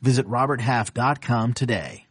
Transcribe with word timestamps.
Visit 0.00 0.26
roberthalf.com 0.26 1.54
today. 1.54 2.06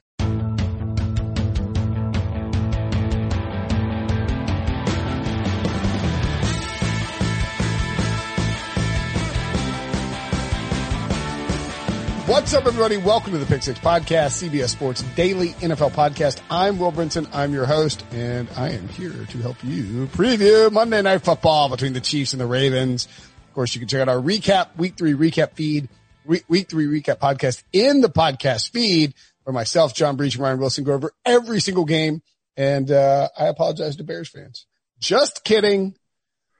What's 12.27 12.55
up, 12.55 12.65
everybody? 12.65 12.97
Welcome 12.97 13.33
to 13.33 13.37
the 13.37 13.45
Pick 13.45 13.61
Six 13.61 13.77
Podcast, 13.79 14.43
CBS 14.43 14.69
Sports 14.69 15.03
Daily 15.15 15.49
NFL 15.49 15.91
Podcast. 15.91 16.41
I'm 16.49 16.79
Will 16.79 16.91
Brinson. 16.91 17.29
I'm 17.31 17.53
your 17.53 17.67
host, 17.67 18.03
and 18.11 18.49
I 18.57 18.71
am 18.71 18.87
here 18.89 19.11
to 19.11 19.37
help 19.37 19.63
you 19.63 20.07
preview 20.07 20.71
Monday 20.71 21.03
Night 21.03 21.23
Football 21.23 21.69
between 21.69 21.93
the 21.93 22.01
Chiefs 22.01 22.33
and 22.33 22.41
the 22.41 22.47
Ravens. 22.47 23.05
Of 23.47 23.53
course, 23.53 23.75
you 23.75 23.79
can 23.79 23.87
check 23.87 24.01
out 24.01 24.09
our 24.09 24.17
recap, 24.17 24.75
week 24.75 24.97
three 24.97 25.13
recap 25.13 25.53
feed, 25.53 25.87
week 26.25 26.69
three 26.69 26.85
recap 26.85 27.19
podcast 27.19 27.63
in 27.71 28.01
the 28.01 28.09
podcast 28.09 28.71
feed 28.71 29.13
where 29.43 29.53
myself, 29.53 29.93
John 29.93 30.15
Breech, 30.15 30.35
and 30.35 30.43
Ryan 30.43 30.59
Wilson 30.59 30.83
go 30.83 30.93
over 30.93 31.11
every 31.23 31.59
single 31.59 31.85
game. 31.85 32.21
And, 32.57 32.89
uh, 32.89 33.29
I 33.37 33.45
apologize 33.47 33.97
to 33.97 34.03
Bears 34.03 34.29
fans. 34.29 34.65
Just 34.99 35.43
kidding. 35.43 35.95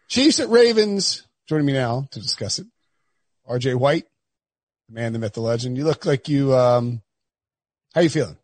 Chiefs 0.07 0.39
at 0.39 0.49
Ravens 0.49 1.25
joining 1.47 1.65
me 1.65 1.73
now 1.73 2.07
to 2.11 2.19
discuss 2.19 2.59
it. 2.59 2.67
RJ 3.49 3.75
White 3.75 4.05
the 4.87 4.93
man, 4.93 5.13
the 5.13 5.19
myth, 5.19 5.33
the 5.33 5.41
legend. 5.41 5.77
You 5.77 5.83
look 5.85 6.05
like 6.05 6.29
you, 6.29 6.55
um, 6.55 7.01
how 7.93 8.01
you 8.01 8.09
feeling? 8.09 8.37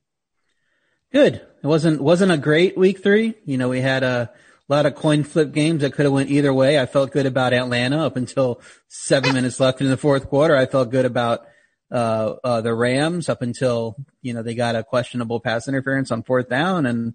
Good. 1.12 1.36
It 1.36 1.68
wasn't, 1.68 2.02
wasn't 2.02 2.32
a 2.32 2.38
great 2.38 2.78
week 2.78 3.04
three. 3.04 3.36
You 3.46 3.58
know, 3.58 3.70
we 3.70 3.82
had 3.82 4.04
a 4.04 4.32
lot 4.74 4.86
of 4.86 4.96
coin 4.96 5.24
flip 5.24 5.52
games 5.52 5.82
that 5.82 5.94
could 5.94 6.06
have 6.06 6.14
went 6.14 6.30
either 6.30 6.54
way. 6.54 6.80
I 6.80 6.86
felt 6.86 7.12
good 7.12 7.26
about 7.26 7.54
Atlanta 7.54 8.06
up 8.06 8.18
until 8.18 8.62
seven 8.88 9.34
minutes 9.34 9.60
left 9.60 9.82
in 9.82 9.88
the 9.88 9.98
fourth 9.98 10.28
quarter. 10.30 10.56
I 10.56 10.66
felt 10.66 10.92
good 10.92 11.06
about, 11.06 11.46
uh, 11.92 12.36
uh, 12.44 12.62
the 12.62 12.74
Rams 12.74 13.30
up 13.30 13.42
until, 13.42 13.96
you 14.22 14.34
know, 14.34 14.44
they 14.44 14.56
got 14.56 14.76
a 14.76 14.84
questionable 14.84 15.40
pass 15.40 15.68
interference 15.68 16.12
on 16.12 16.24
fourth 16.24 16.50
down 16.50 16.86
and 16.86 17.14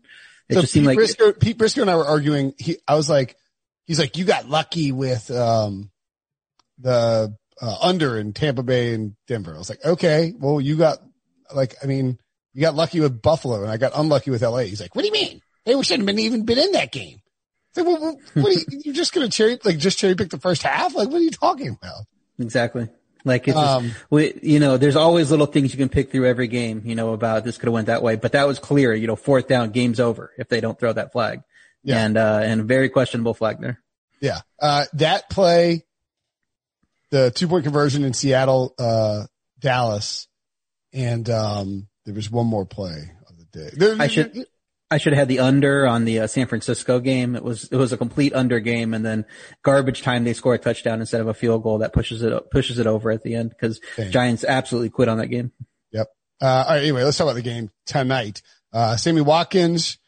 it 0.48 0.54
so 0.54 0.60
just 0.60 0.72
seemed 0.72 0.86
like 0.86 0.98
Prisco, 0.98 1.38
Pete 1.38 1.58
Prisco 1.58 1.82
and 1.82 1.90
I 1.90 1.96
were 1.96 2.06
arguing. 2.06 2.54
He, 2.58 2.76
I 2.86 2.94
was 2.94 3.10
like, 3.10 3.36
he's 3.86 3.98
like, 3.98 4.16
you 4.16 4.24
got 4.24 4.48
lucky 4.48 4.92
with, 4.92 5.30
um, 5.30 5.90
the 6.78 7.34
uh, 7.60 7.76
under 7.80 8.18
in 8.18 8.32
Tampa 8.32 8.62
Bay 8.62 8.92
and 8.94 9.16
Denver. 9.26 9.54
I 9.54 9.58
was 9.58 9.70
like, 9.70 9.84
okay, 9.84 10.34
well, 10.38 10.60
you 10.60 10.76
got 10.76 10.98
like, 11.54 11.74
I 11.82 11.86
mean, 11.86 12.18
you 12.52 12.60
got 12.60 12.74
lucky 12.74 13.00
with 13.00 13.22
Buffalo 13.22 13.62
and 13.62 13.70
I 13.70 13.76
got 13.76 13.92
unlucky 13.94 14.30
with 14.30 14.42
LA. 14.42 14.60
He's 14.60 14.80
like, 14.80 14.94
what 14.94 15.02
do 15.02 15.08
you 15.08 15.12
mean? 15.12 15.40
They 15.64 15.72
shouldn't 15.82 16.06
have 16.08 16.16
been 16.16 16.24
even 16.24 16.44
been 16.44 16.58
in 16.58 16.72
that 16.72 16.92
game. 16.92 17.20
Like, 17.76 17.86
well, 17.86 18.18
what 18.34 18.46
are 18.46 18.52
you, 18.52 18.64
you're 18.84 18.94
just 18.94 19.12
going 19.12 19.28
to 19.28 19.32
cherry, 19.34 19.58
like 19.64 19.78
just 19.78 19.98
cherry 19.98 20.14
pick 20.14 20.30
the 20.30 20.38
first 20.38 20.62
half? 20.62 20.94
Like, 20.94 21.08
what 21.08 21.16
are 21.16 21.24
you 21.24 21.30
talking 21.30 21.68
about? 21.68 22.04
Exactly. 22.38 22.88
Like 23.24 23.48
it's, 23.48 23.56
um, 23.56 23.88
just, 23.88 24.04
we, 24.10 24.38
you 24.42 24.60
know, 24.60 24.76
there's 24.76 24.94
always 24.96 25.30
little 25.30 25.46
things 25.46 25.72
you 25.72 25.78
can 25.78 25.88
pick 25.88 26.12
through 26.12 26.26
every 26.26 26.46
game, 26.46 26.82
you 26.84 26.94
know, 26.94 27.12
about 27.12 27.44
this 27.44 27.58
could 27.58 27.66
have 27.66 27.74
went 27.74 27.88
that 27.88 28.02
way, 28.02 28.14
but 28.14 28.32
that 28.32 28.46
was 28.46 28.58
clear, 28.58 28.94
you 28.94 29.08
know, 29.08 29.16
fourth 29.16 29.48
down, 29.48 29.70
game's 29.70 29.98
over 29.98 30.32
if 30.38 30.48
they 30.48 30.60
don't 30.60 30.78
throw 30.78 30.92
that 30.92 31.12
flag. 31.12 31.42
Yeah. 31.82 32.04
And, 32.04 32.16
uh, 32.16 32.40
and 32.42 32.64
very 32.64 32.88
questionable 32.88 33.34
flag 33.34 33.60
there. 33.60 33.80
Yeah. 34.20 34.40
Uh, 34.60 34.86
that 34.94 35.28
play, 35.28 35.84
the 37.10 37.30
two 37.30 37.48
point 37.48 37.64
conversion 37.64 38.04
in 38.04 38.12
Seattle, 38.12 38.74
uh, 38.78 39.26
Dallas, 39.58 40.28
and 40.92 41.28
um, 41.30 41.88
there 42.04 42.14
was 42.14 42.30
one 42.30 42.46
more 42.46 42.64
play 42.64 43.10
of 43.28 43.38
the 43.38 43.44
day. 43.44 43.70
There, 43.72 43.96
I 43.98 44.06
should. 44.06 44.46
I 44.90 44.98
should 44.98 45.12
have 45.14 45.18
had 45.18 45.28
the 45.28 45.40
under 45.40 45.86
on 45.86 46.04
the 46.04 46.20
uh, 46.20 46.26
San 46.28 46.46
Francisco 46.46 47.00
game. 47.00 47.34
It 47.34 47.42
was 47.42 47.64
it 47.64 47.76
was 47.76 47.92
a 47.92 47.96
complete 47.96 48.34
under 48.34 48.60
game, 48.60 48.94
and 48.94 49.04
then 49.04 49.24
garbage 49.62 50.02
time 50.02 50.24
they 50.24 50.32
score 50.32 50.54
a 50.54 50.58
touchdown 50.58 51.00
instead 51.00 51.20
of 51.20 51.26
a 51.26 51.34
field 51.34 51.64
goal 51.64 51.78
that 51.78 51.92
pushes 51.92 52.22
it 52.22 52.50
pushes 52.50 52.78
it 52.78 52.86
over 52.86 53.10
at 53.10 53.22
the 53.22 53.34
end 53.34 53.50
because 53.50 53.80
Giants 54.10 54.44
absolutely 54.44 54.90
quit 54.90 55.08
on 55.08 55.18
that 55.18 55.26
game. 55.26 55.50
Yep. 55.90 56.06
Uh, 56.40 56.46
all 56.46 56.74
right. 56.74 56.82
Anyway, 56.82 57.02
let's 57.02 57.16
talk 57.16 57.24
about 57.24 57.34
the 57.34 57.42
game 57.42 57.70
tonight. 57.84 58.42
Uh, 58.72 58.96
Sammy 58.96 59.22
Watkins, 59.22 59.98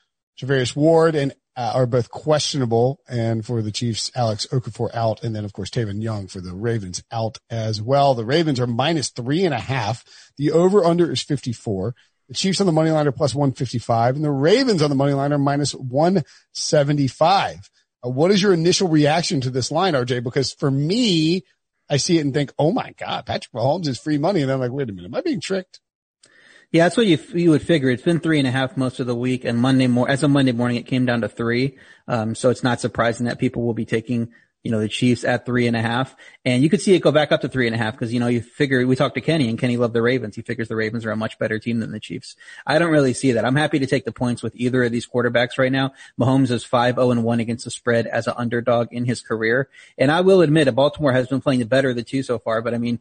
Charvarius 0.40 0.76
Ward, 0.76 1.16
and 1.16 1.34
uh, 1.56 1.72
are 1.74 1.86
both 1.86 2.08
questionable. 2.08 3.00
And 3.08 3.44
for 3.44 3.62
the 3.62 3.72
Chiefs, 3.72 4.12
Alex 4.14 4.46
Okafor 4.46 4.94
out. 4.94 5.24
And 5.24 5.34
then 5.34 5.44
of 5.44 5.52
course, 5.52 5.70
Tavon 5.70 6.00
Young 6.00 6.28
for 6.28 6.40
the 6.40 6.54
Ravens 6.54 7.02
out 7.10 7.38
as 7.50 7.82
well. 7.82 8.14
The 8.14 8.24
Ravens 8.24 8.60
are 8.60 8.66
minus 8.68 9.08
three 9.08 9.44
and 9.44 9.52
a 9.52 9.58
half. 9.58 10.04
The 10.36 10.52
over 10.52 10.84
under 10.84 11.10
is 11.10 11.22
54. 11.22 11.96
The 12.28 12.34
Chiefs 12.34 12.60
on 12.60 12.66
the 12.66 12.72
money 12.72 12.90
line 12.90 13.06
are 13.06 13.12
plus 13.12 13.34
155 13.34 14.16
and 14.16 14.24
the 14.24 14.30
Ravens 14.30 14.82
on 14.82 14.90
the 14.90 14.96
money 14.96 15.14
line 15.14 15.32
are 15.32 15.38
minus 15.38 15.74
175. 15.74 17.70
Uh, 18.04 18.10
what 18.10 18.30
is 18.30 18.42
your 18.42 18.52
initial 18.52 18.88
reaction 18.88 19.40
to 19.40 19.50
this 19.50 19.70
line, 19.70 19.94
RJ? 19.94 20.22
Because 20.22 20.52
for 20.52 20.70
me, 20.70 21.44
I 21.88 21.96
see 21.96 22.18
it 22.18 22.24
and 22.24 22.34
think, 22.34 22.52
oh 22.58 22.70
my 22.70 22.92
God, 22.98 23.24
Patrick 23.24 23.52
Mahomes 23.52 23.88
is 23.88 23.98
free 23.98 24.18
money. 24.18 24.42
And 24.42 24.52
I'm 24.52 24.60
like, 24.60 24.72
wait 24.72 24.90
a 24.90 24.92
minute, 24.92 25.08
am 25.08 25.14
I 25.14 25.22
being 25.22 25.40
tricked? 25.40 25.80
Yeah, 26.70 26.84
that's 26.84 26.98
what 26.98 27.06
you 27.06 27.18
you 27.32 27.50
would 27.50 27.62
figure. 27.62 27.88
It's 27.88 28.02
been 28.02 28.20
three 28.20 28.38
and 28.38 28.46
a 28.46 28.50
half 28.50 28.76
most 28.76 29.00
of 29.00 29.06
the 29.06 29.14
week, 29.14 29.46
and 29.46 29.58
Monday 29.58 29.86
more 29.86 30.06
as 30.08 30.22
of 30.22 30.30
Monday 30.30 30.52
morning, 30.52 30.76
it 30.76 30.86
came 30.86 31.06
down 31.06 31.22
to 31.22 31.28
three. 31.28 31.78
Um, 32.06 32.34
so 32.34 32.50
it's 32.50 32.62
not 32.62 32.78
surprising 32.78 33.24
that 33.24 33.38
people 33.38 33.62
will 33.62 33.72
be 33.72 33.86
taking 33.86 34.32
you 34.62 34.70
know, 34.70 34.80
the 34.80 34.88
Chiefs 34.88 35.24
at 35.24 35.46
three 35.46 35.66
and 35.66 35.76
a 35.76 35.80
half. 35.80 36.16
And 36.44 36.62
you 36.62 36.68
could 36.68 36.80
see 36.80 36.94
it 36.94 37.00
go 37.00 37.12
back 37.12 37.32
up 37.32 37.40
to 37.42 37.48
three 37.48 37.66
and 37.66 37.74
a 37.74 37.78
half 37.78 37.94
because, 37.94 38.12
you 38.12 38.20
know, 38.20 38.26
you 38.26 38.40
figure, 38.40 38.86
we 38.86 38.96
talked 38.96 39.14
to 39.14 39.20
Kenny 39.20 39.48
and 39.48 39.58
Kenny 39.58 39.76
loved 39.76 39.94
the 39.94 40.02
Ravens. 40.02 40.36
He 40.36 40.42
figures 40.42 40.68
the 40.68 40.76
Ravens 40.76 41.06
are 41.06 41.10
a 41.10 41.16
much 41.16 41.38
better 41.38 41.58
team 41.58 41.80
than 41.80 41.92
the 41.92 42.00
Chiefs. 42.00 42.36
I 42.66 42.78
don't 42.78 42.90
really 42.90 43.14
see 43.14 43.32
that. 43.32 43.44
I'm 43.44 43.56
happy 43.56 43.78
to 43.78 43.86
take 43.86 44.04
the 44.04 44.12
points 44.12 44.42
with 44.42 44.54
either 44.56 44.82
of 44.82 44.92
these 44.92 45.06
quarterbacks 45.06 45.58
right 45.58 45.72
now. 45.72 45.92
Mahomes 46.20 46.50
is 46.50 46.64
5-0 46.64 47.12
and 47.12 47.24
1 47.24 47.40
against 47.40 47.64
the 47.64 47.70
spread 47.70 48.06
as 48.06 48.26
an 48.26 48.34
underdog 48.36 48.88
in 48.92 49.04
his 49.04 49.20
career. 49.20 49.68
And 49.96 50.10
I 50.10 50.20
will 50.22 50.42
admit, 50.42 50.74
Baltimore 50.74 51.12
has 51.12 51.28
been 51.28 51.40
playing 51.40 51.60
the 51.60 51.66
better 51.66 51.90
of 51.90 51.96
the 51.96 52.02
two 52.02 52.22
so 52.22 52.38
far, 52.38 52.60
but 52.60 52.74
I 52.74 52.78
mean, 52.78 53.00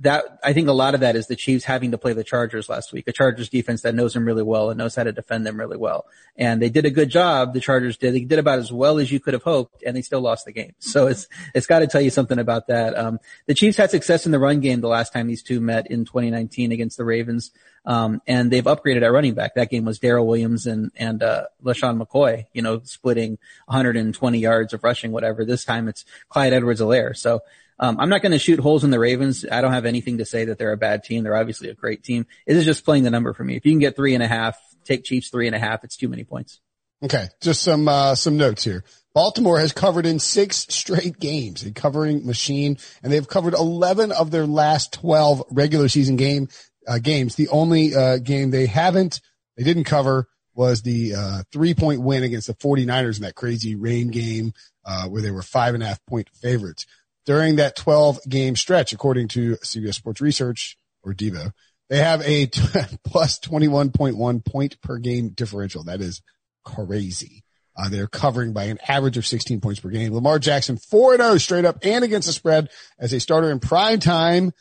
that, 0.00 0.38
I 0.42 0.52
think 0.52 0.68
a 0.68 0.72
lot 0.72 0.94
of 0.94 1.00
that 1.00 1.14
is 1.14 1.26
the 1.26 1.36
Chiefs 1.36 1.64
having 1.64 1.92
to 1.92 1.98
play 1.98 2.12
the 2.12 2.24
Chargers 2.24 2.68
last 2.68 2.92
week, 2.92 3.06
a 3.06 3.12
Chargers 3.12 3.48
defense 3.48 3.82
that 3.82 3.94
knows 3.94 4.14
them 4.14 4.24
really 4.24 4.42
well 4.42 4.70
and 4.70 4.78
knows 4.78 4.94
how 4.94 5.04
to 5.04 5.12
defend 5.12 5.46
them 5.46 5.58
really 5.58 5.76
well. 5.76 6.06
And 6.36 6.60
they 6.60 6.68
did 6.68 6.84
a 6.84 6.90
good 6.90 7.10
job. 7.10 7.54
The 7.54 7.60
Chargers 7.60 7.96
did. 7.96 8.14
They 8.14 8.24
did 8.24 8.38
about 8.38 8.58
as 8.58 8.72
well 8.72 8.98
as 8.98 9.12
you 9.12 9.20
could 9.20 9.34
have 9.34 9.42
hoped 9.42 9.82
and 9.84 9.96
they 9.96 10.02
still 10.02 10.20
lost 10.20 10.46
the 10.46 10.52
game. 10.52 10.74
So 10.78 10.93
it's, 11.08 11.28
it's 11.54 11.66
got 11.66 11.80
to 11.80 11.86
tell 11.86 12.00
you 12.00 12.10
something 12.10 12.38
about 12.38 12.68
that. 12.68 12.96
Um, 12.96 13.18
the 13.46 13.54
Chiefs 13.54 13.76
had 13.76 13.90
success 13.90 14.26
in 14.26 14.32
the 14.32 14.38
run 14.38 14.60
game 14.60 14.80
the 14.80 14.88
last 14.88 15.12
time 15.12 15.26
these 15.26 15.42
two 15.42 15.60
met 15.60 15.90
in 15.90 16.04
2019 16.04 16.72
against 16.72 16.96
the 16.96 17.04
Ravens. 17.04 17.50
Um, 17.86 18.22
and 18.26 18.50
they've 18.50 18.64
upgraded 18.64 19.02
at 19.02 19.12
running 19.12 19.34
back. 19.34 19.56
That 19.56 19.70
game 19.70 19.84
was 19.84 19.98
Daryl 19.98 20.26
Williams 20.26 20.66
and, 20.66 20.90
and, 20.96 21.22
uh, 21.22 21.44
LeSean 21.62 22.02
McCoy, 22.02 22.46
you 22.52 22.62
know, 22.62 22.80
splitting 22.84 23.38
120 23.66 24.38
yards 24.38 24.72
of 24.72 24.82
rushing, 24.82 25.12
whatever. 25.12 25.44
This 25.44 25.64
time 25.64 25.88
it's 25.88 26.04
Clyde 26.28 26.52
Edwards-Helaire. 26.52 27.16
So, 27.16 27.40
um, 27.78 27.98
I'm 27.98 28.08
not 28.08 28.22
going 28.22 28.32
to 28.32 28.38
shoot 28.38 28.60
holes 28.60 28.84
in 28.84 28.90
the 28.90 28.98
Ravens. 28.98 29.44
I 29.50 29.60
don't 29.60 29.72
have 29.72 29.86
anything 29.86 30.18
to 30.18 30.24
say 30.24 30.44
that 30.46 30.58
they're 30.58 30.72
a 30.72 30.76
bad 30.76 31.02
team. 31.02 31.24
They're 31.24 31.36
obviously 31.36 31.68
a 31.70 31.74
great 31.74 32.02
team. 32.02 32.26
It 32.46 32.56
is 32.56 32.64
just 32.64 32.84
playing 32.84 33.02
the 33.02 33.10
number 33.10 33.32
for 33.32 33.44
me. 33.44 33.56
If 33.56 33.66
you 33.66 33.72
can 33.72 33.80
get 33.80 33.96
three 33.96 34.14
and 34.14 34.22
a 34.22 34.28
half, 34.28 34.56
take 34.84 35.04
Chiefs 35.04 35.30
three 35.30 35.46
and 35.46 35.56
a 35.56 35.58
half. 35.58 35.82
It's 35.82 35.96
too 35.96 36.08
many 36.08 36.24
points. 36.24 36.60
Okay. 37.02 37.28
Just 37.40 37.62
some, 37.62 37.88
uh, 37.88 38.14
some 38.14 38.36
notes 38.36 38.64
here. 38.64 38.84
Baltimore 39.14 39.60
has 39.60 39.72
covered 39.72 40.06
in 40.06 40.18
six 40.18 40.66
straight 40.70 41.20
games, 41.20 41.64
a 41.64 41.70
covering 41.70 42.26
machine, 42.26 42.78
and 43.02 43.12
they've 43.12 43.28
covered 43.28 43.54
11 43.54 44.10
of 44.10 44.32
their 44.32 44.46
last 44.46 44.92
12 44.94 45.44
regular 45.50 45.88
season 45.88 46.16
game, 46.16 46.48
uh, 46.88 46.98
games. 46.98 47.36
The 47.36 47.48
only, 47.48 47.94
uh, 47.94 48.18
game 48.18 48.50
they 48.50 48.66
haven't, 48.66 49.20
they 49.56 49.62
didn't 49.62 49.84
cover 49.84 50.26
was 50.54 50.82
the, 50.82 51.14
uh, 51.14 51.42
three 51.52 51.74
point 51.74 52.02
win 52.02 52.24
against 52.24 52.48
the 52.48 52.54
49ers 52.54 53.16
in 53.16 53.22
that 53.22 53.36
crazy 53.36 53.76
rain 53.76 54.08
game, 54.08 54.52
uh, 54.84 55.06
where 55.08 55.22
they 55.22 55.30
were 55.30 55.42
five 55.42 55.74
and 55.74 55.82
a 55.82 55.86
half 55.86 56.04
point 56.06 56.28
favorites. 56.34 56.84
During 57.24 57.56
that 57.56 57.76
12 57.76 58.18
game 58.28 58.56
stretch, 58.56 58.92
according 58.92 59.28
to 59.28 59.56
CBS 59.62 59.94
Sports 59.94 60.20
Research 60.20 60.76
or 61.04 61.14
Devo, 61.14 61.52
they 61.88 61.98
have 61.98 62.20
a 62.22 62.46
t- 62.46 62.60
plus 63.04 63.38
21.1 63.38 64.44
point 64.44 64.80
per 64.80 64.98
game 64.98 65.28
differential. 65.28 65.84
That 65.84 66.00
is 66.00 66.20
crazy. 66.64 67.43
Uh, 67.76 67.88
they're 67.88 68.06
covering 68.06 68.52
by 68.52 68.64
an 68.64 68.78
average 68.88 69.16
of 69.16 69.26
16 69.26 69.60
points 69.60 69.80
per 69.80 69.88
game. 69.88 70.14
Lamar 70.14 70.38
Jackson 70.38 70.76
4-0 70.76 71.40
straight 71.40 71.64
up 71.64 71.78
and 71.82 72.04
against 72.04 72.26
the 72.26 72.32
spread 72.32 72.68
as 72.98 73.12
a 73.12 73.20
starter 73.20 73.50
in 73.50 73.58
prime 73.58 74.00
time. 74.00 74.52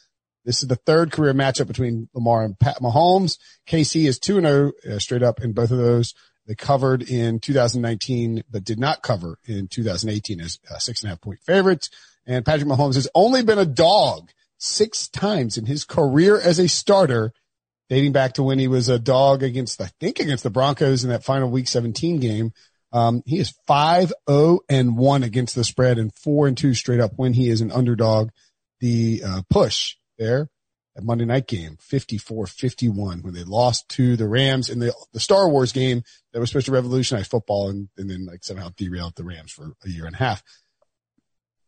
This 0.45 0.61
is 0.61 0.67
the 0.67 0.75
third 0.75 1.11
career 1.11 1.33
matchup 1.33 1.67
between 1.67 2.09
Lamar 2.13 2.43
and 2.43 2.59
Pat 2.59 2.77
Mahomes. 2.81 3.37
KC 3.67 4.05
is 4.05 4.19
2-0 4.19 4.71
uh, 4.85 4.99
straight 4.99 5.23
up 5.23 5.41
in 5.41 5.53
both 5.53 5.71
of 5.71 5.77
those. 5.77 6.13
They 6.47 6.55
covered 6.55 7.03
in 7.03 7.39
2019, 7.39 8.43
but 8.49 8.65
did 8.65 8.79
not 8.79 9.01
cover 9.01 9.37
in 9.45 9.67
2018 9.67 10.41
as 10.41 10.59
uh, 10.69 10.77
six 10.77 11.01
and 11.01 11.07
a 11.07 11.11
half 11.11 11.21
point 11.21 11.39
favorites. 11.39 11.89
And 12.25 12.45
Patrick 12.45 12.67
Mahomes 12.67 12.95
has 12.95 13.07
only 13.15 13.43
been 13.43 13.59
a 13.59 13.65
dog 13.65 14.31
six 14.57 15.07
times 15.07 15.57
in 15.57 15.65
his 15.65 15.85
career 15.85 16.39
as 16.39 16.59
a 16.59 16.67
starter 16.67 17.31
dating 17.89 18.11
back 18.11 18.33
to 18.33 18.43
when 18.43 18.59
he 18.59 18.67
was 18.67 18.89
a 18.89 18.99
dog 18.99 19.43
against, 19.43 19.81
I 19.81 19.89
think 19.99 20.19
against 20.19 20.43
the 20.43 20.49
Broncos 20.49 21.03
in 21.03 21.09
that 21.09 21.23
final 21.23 21.49
week 21.49 21.67
17 21.67 22.19
game. 22.19 22.51
Um, 22.93 23.23
he 23.25 23.39
is 23.39 23.53
5-0 23.67 24.59
and 24.69 24.95
1 24.95 25.23
against 25.23 25.55
the 25.55 25.63
spread 25.63 25.97
and 25.97 26.13
4 26.13 26.47
and 26.47 26.57
2 26.57 26.75
straight 26.75 26.99
up 26.99 27.13
when 27.15 27.33
he 27.33 27.49
is 27.49 27.59
an 27.61 27.71
underdog. 27.71 28.29
The 28.79 29.23
uh, 29.25 29.41
push 29.49 29.95
there 30.17 30.49
at 30.95 31.03
Monday 31.03 31.25
night 31.25 31.47
game, 31.47 31.77
54-51 31.77 33.23
when 33.23 33.33
they 33.33 33.43
lost 33.43 33.89
to 33.89 34.15
the 34.15 34.27
Rams 34.27 34.69
in 34.69 34.79
the, 34.79 34.93
the 35.11 35.19
Star 35.19 35.49
Wars 35.49 35.71
game 35.71 36.03
that 36.31 36.39
was 36.39 36.49
supposed 36.49 36.67
to 36.67 36.71
revolutionize 36.71 37.27
football 37.27 37.69
and, 37.69 37.89
and 37.97 38.09
then 38.09 38.25
like 38.25 38.43
somehow 38.43 38.69
derailed 38.75 39.15
the 39.15 39.23
Rams 39.23 39.51
for 39.51 39.73
a 39.83 39.89
year 39.89 40.05
and 40.05 40.15
a 40.15 40.19
half. 40.19 40.43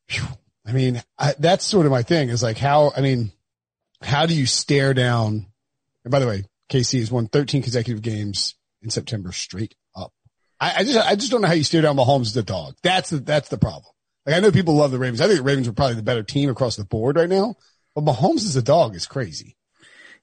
Whew. 0.09 0.27
I 0.67 0.73
mean, 0.73 1.01
I, 1.17 1.33
that's 1.39 1.65
sort 1.65 1.85
of 1.85 1.91
my 1.91 2.03
thing 2.03 2.29
is 2.29 2.43
like 2.43 2.57
how, 2.57 2.91
I 2.95 3.01
mean, 3.01 3.31
how 4.01 4.25
do 4.25 4.35
you 4.35 4.45
stare 4.45 4.93
down? 4.93 5.47
And 6.03 6.11
by 6.11 6.19
the 6.19 6.27
way, 6.27 6.43
KC 6.69 6.99
has 6.99 7.11
won 7.11 7.27
13 7.27 7.63
consecutive 7.63 8.01
games 8.01 8.55
in 8.81 8.89
September 8.89 9.31
straight 9.31 9.73
I, 10.59 10.75
I, 10.77 10.83
just, 10.83 10.97
I 10.97 11.15
just 11.15 11.31
don't 11.31 11.41
know 11.41 11.47
how 11.47 11.53
you 11.53 11.63
steer 11.63 11.81
down 11.81 11.97
Mahomes 11.97 12.27
as 12.27 12.37
a 12.37 12.43
dog. 12.43 12.75
That's 12.81 13.09
the, 13.09 13.17
that's 13.17 13.49
the 13.49 13.57
problem. 13.57 13.91
Like 14.25 14.35
I 14.35 14.39
know 14.39 14.51
people 14.51 14.75
love 14.75 14.91
the 14.91 14.99
Ravens. 14.99 15.21
I 15.21 15.27
think 15.27 15.37
the 15.37 15.43
Ravens 15.43 15.67
are 15.67 15.73
probably 15.73 15.95
the 15.95 16.03
better 16.03 16.23
team 16.23 16.49
across 16.49 16.75
the 16.75 16.85
board 16.85 17.17
right 17.17 17.29
now, 17.29 17.55
but 17.93 18.05
Mahomes 18.05 18.45
as 18.45 18.55
a 18.55 18.61
dog 18.61 18.95
is 18.95 19.05
crazy. 19.05 19.57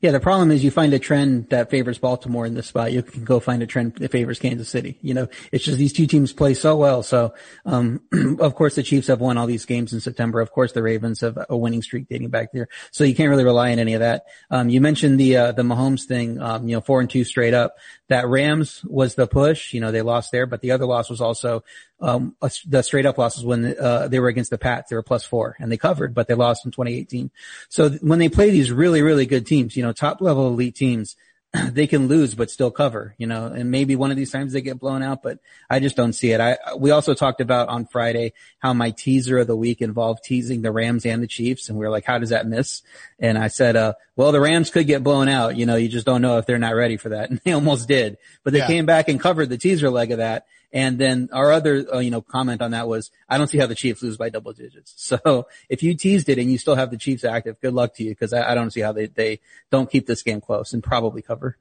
Yeah, 0.02 0.10
the 0.10 0.18
problem 0.18 0.50
is 0.50 0.64
you 0.64 0.72
find 0.72 0.92
a 0.94 0.98
trend 0.98 1.50
that 1.50 1.70
favors 1.70 1.96
Baltimore 1.96 2.44
in 2.44 2.54
this 2.54 2.66
spot. 2.66 2.90
You 2.90 3.04
can 3.04 3.22
go 3.22 3.38
find 3.38 3.62
a 3.62 3.68
trend 3.68 3.94
that 3.96 4.10
favors 4.10 4.40
Kansas 4.40 4.68
City. 4.68 4.98
You 5.00 5.14
know, 5.14 5.28
it's 5.52 5.62
just 5.62 5.78
these 5.78 5.92
two 5.92 6.08
teams 6.08 6.32
play 6.32 6.54
so 6.54 6.74
well. 6.74 7.04
So, 7.04 7.34
um, 7.64 8.00
of 8.40 8.56
course 8.56 8.74
the 8.74 8.82
Chiefs 8.82 9.06
have 9.06 9.20
won 9.20 9.38
all 9.38 9.46
these 9.46 9.64
games 9.64 9.92
in 9.92 10.00
September. 10.00 10.40
Of 10.40 10.50
course 10.50 10.72
the 10.72 10.82
Ravens 10.82 11.20
have 11.20 11.38
a 11.48 11.56
winning 11.56 11.82
streak 11.82 12.08
dating 12.08 12.30
back 12.30 12.50
there. 12.52 12.66
So 12.90 13.04
you 13.04 13.14
can't 13.14 13.30
really 13.30 13.44
rely 13.44 13.70
on 13.70 13.78
any 13.78 13.94
of 13.94 14.00
that. 14.00 14.24
Um, 14.50 14.68
you 14.68 14.80
mentioned 14.80 15.20
the, 15.20 15.36
uh, 15.36 15.52
the 15.52 15.62
Mahomes 15.62 16.02
thing, 16.02 16.42
um, 16.42 16.68
you 16.68 16.74
know, 16.74 16.80
four 16.80 17.00
and 17.00 17.08
two 17.08 17.22
straight 17.22 17.54
up. 17.54 17.76
That 18.08 18.26
Rams 18.26 18.84
was 18.84 19.14
the 19.14 19.28
push. 19.28 19.72
You 19.72 19.80
know, 19.80 19.92
they 19.92 20.02
lost 20.02 20.32
there, 20.32 20.46
but 20.46 20.62
the 20.62 20.72
other 20.72 20.84
loss 20.84 21.10
was 21.10 21.20
also 21.20 21.62
um, 22.02 22.34
the 22.66 22.82
straight 22.82 23.06
up 23.06 23.16
losses 23.16 23.44
when 23.44 23.76
uh, 23.78 24.08
they 24.08 24.18
were 24.18 24.28
against 24.28 24.50
the 24.50 24.58
Pats. 24.58 24.90
They 24.90 24.96
were 24.96 25.02
plus 25.02 25.24
four 25.24 25.56
and 25.60 25.70
they 25.70 25.76
covered, 25.76 26.12
but 26.14 26.26
they 26.26 26.34
lost 26.34 26.66
in 26.66 26.72
2018. 26.72 27.30
So 27.68 27.88
th- 27.88 28.02
when 28.02 28.18
they 28.18 28.28
play 28.28 28.50
these 28.50 28.72
really, 28.72 29.02
really 29.02 29.24
good 29.24 29.46
teams, 29.46 29.76
you 29.76 29.84
know, 29.84 29.91
top 29.92 30.20
level 30.20 30.48
elite 30.48 30.74
teams, 30.74 31.16
they 31.72 31.86
can 31.86 32.08
lose 32.08 32.34
but 32.34 32.50
still 32.50 32.70
cover, 32.70 33.14
you 33.18 33.26
know, 33.26 33.46
and 33.46 33.70
maybe 33.70 33.94
one 33.94 34.10
of 34.10 34.16
these 34.16 34.30
times 34.30 34.52
they 34.52 34.62
get 34.62 34.78
blown 34.78 35.02
out, 35.02 35.22
but 35.22 35.38
I 35.68 35.80
just 35.80 35.96
don't 35.96 36.14
see 36.14 36.32
it. 36.32 36.40
I, 36.40 36.56
we 36.78 36.90
also 36.90 37.12
talked 37.12 37.42
about 37.42 37.68
on 37.68 37.86
Friday 37.86 38.32
how 38.58 38.72
my 38.72 38.90
teaser 38.90 39.38
of 39.38 39.46
the 39.46 39.56
week 39.56 39.82
involved 39.82 40.24
teasing 40.24 40.62
the 40.62 40.72
Rams 40.72 41.04
and 41.04 41.22
the 41.22 41.26
Chiefs. 41.26 41.68
And 41.68 41.76
we 41.76 41.84
are 41.84 41.90
like, 41.90 42.06
how 42.06 42.18
does 42.18 42.30
that 42.30 42.46
miss? 42.46 42.82
And 43.18 43.36
I 43.36 43.48
said, 43.48 43.76
uh, 43.76 43.94
well, 44.16 44.32
the 44.32 44.40
Rams 44.40 44.70
could 44.70 44.86
get 44.86 45.02
blown 45.02 45.28
out. 45.28 45.56
You 45.56 45.66
know, 45.66 45.76
you 45.76 45.88
just 45.88 46.06
don't 46.06 46.22
know 46.22 46.38
if 46.38 46.46
they're 46.46 46.58
not 46.58 46.74
ready 46.74 46.96
for 46.96 47.10
that. 47.10 47.30
And 47.32 47.40
they 47.44 47.52
almost 47.52 47.88
did, 47.88 48.18
but 48.44 48.52
they 48.52 48.60
yeah. 48.60 48.66
came 48.66 48.84
back 48.84 49.08
and 49.08 49.20
covered 49.20 49.48
the 49.48 49.58
teaser 49.58 49.90
leg 49.90 50.10
of 50.10 50.18
that. 50.18 50.46
And 50.72 50.98
then 50.98 51.28
our 51.32 51.52
other, 51.52 51.84
uh, 51.92 51.98
you 51.98 52.10
know, 52.10 52.22
comment 52.22 52.62
on 52.62 52.70
that 52.70 52.88
was, 52.88 53.10
I 53.28 53.36
don't 53.36 53.48
see 53.48 53.58
how 53.58 53.66
the 53.66 53.74
Chiefs 53.74 54.02
lose 54.02 54.16
by 54.16 54.30
double 54.30 54.52
digits. 54.52 54.94
So 55.12 55.46
if 55.68 55.82
you 55.82 55.94
teased 55.94 56.30
it 56.30 56.38
and 56.38 56.50
you 56.50 56.56
still 56.56 56.74
have 56.74 56.90
the 56.90 56.96
Chiefs 56.96 57.24
active, 57.24 57.60
good 57.60 57.74
luck 57.74 57.94
to 57.96 58.02
you 58.02 58.10
because 58.10 58.32
I, 58.32 58.52
I, 58.52 58.54
don't 58.54 58.70
see 58.70 58.80
how 58.80 58.92
they, 58.92 59.06
they 59.06 59.40
don't 59.70 59.90
keep 59.90 60.06
this 60.06 60.22
game 60.22 60.40
close 60.40 60.72
and 60.72 60.82
probably 60.82 61.20
cover. 61.20 61.58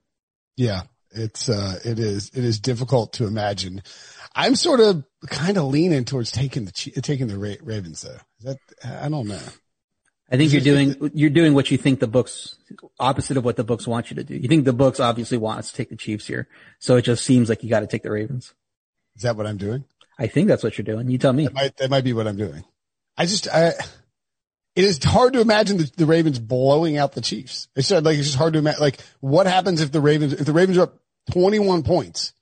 Yeah, 0.56 0.84
it's, 1.12 1.50
uh, 1.50 1.80
it 1.84 2.00
is, 2.00 2.32
it 2.34 2.46
is 2.46 2.60
difficult 2.60 3.14
to 3.14 3.26
imagine. 3.26 3.84
I'm 4.34 4.56
sort 4.56 4.80
of 4.80 5.04
kind 5.28 5.58
of 5.58 5.66
leaning 5.66 6.06
towards 6.06 6.32
taking 6.32 6.64
the, 6.64 6.72
taking 6.72 7.28
the 7.28 7.38
Ravens 7.62 8.04
though. 8.04 8.20
Is 8.40 8.46
that, 8.46 8.58
I 9.04 9.10
don't 9.10 9.28
know. 9.28 9.40
I 10.32 10.38
think 10.38 10.54
you're 10.54 10.62
doing, 10.62 11.12
you're 11.14 11.30
doing 11.30 11.54
what 11.54 11.72
you 11.72 11.78
think 11.78 12.00
the 12.00 12.08
books, 12.08 12.56
opposite 12.98 13.36
of 13.36 13.44
what 13.44 13.58
the 13.58 13.66
books 13.66 13.86
want 13.86 14.10
you 14.10 14.16
to 14.16 14.24
do. 14.24 14.36
You 14.36 14.48
think 14.48 14.64
the 14.64 14.72
books 14.72 15.02
obviously 15.02 15.38
want 15.38 15.60
us 15.60 15.72
to 15.72 15.76
take 15.76 15.90
the 15.90 15.98
Chiefs 15.98 16.26
here. 16.26 16.48
So 16.80 16.96
it 16.96 17.02
just 17.02 17.26
seems 17.26 17.50
like 17.50 17.64
you 17.64 17.70
got 17.70 17.82
to 17.82 17.88
take 17.88 18.04
the 18.04 18.12
Ravens. 18.12 18.54
Is 19.16 19.24
that 19.24 19.36
what 19.36 19.48
I'm 19.48 19.58
doing? 19.58 19.86
I 20.18 20.28
think 20.28 20.48
that's 20.48 20.64
what 20.64 20.78
you're 20.78 20.86
doing. 20.86 21.10
You 21.10 21.18
tell 21.18 21.34
me. 21.34 21.46
That 21.46 21.54
might, 21.54 21.78
that 21.78 21.90
might 21.90 22.04
be 22.04 22.14
what 22.14 22.28
I'm 22.28 22.38
doing. 22.38 22.64
I 23.18 23.26
just, 23.26 23.48
I, 23.48 23.74
it 24.76 24.84
is 24.84 25.04
hard 25.04 25.34
to 25.34 25.42
imagine 25.42 25.78
the, 25.78 25.92
the 25.98 26.06
Ravens 26.06 26.40
blowing 26.40 26.98
out 26.98 27.14
the 27.14 27.22
Chiefs. 27.22 27.68
It's 27.76 27.90
just, 27.90 28.06
like, 28.06 28.18
it's 28.18 28.28
just 28.28 28.38
hard 28.38 28.54
to 28.54 28.60
imagine, 28.60 28.82
like, 28.82 29.00
what 29.20 29.48
happens 29.48 29.82
if 29.82 29.92
the 29.92 30.02
Ravens, 30.02 30.34
if 30.34 30.46
the 30.46 30.54
Ravens 30.54 30.78
are 30.78 30.84
up 30.84 31.00
21 31.32 31.84
points, 31.84 32.34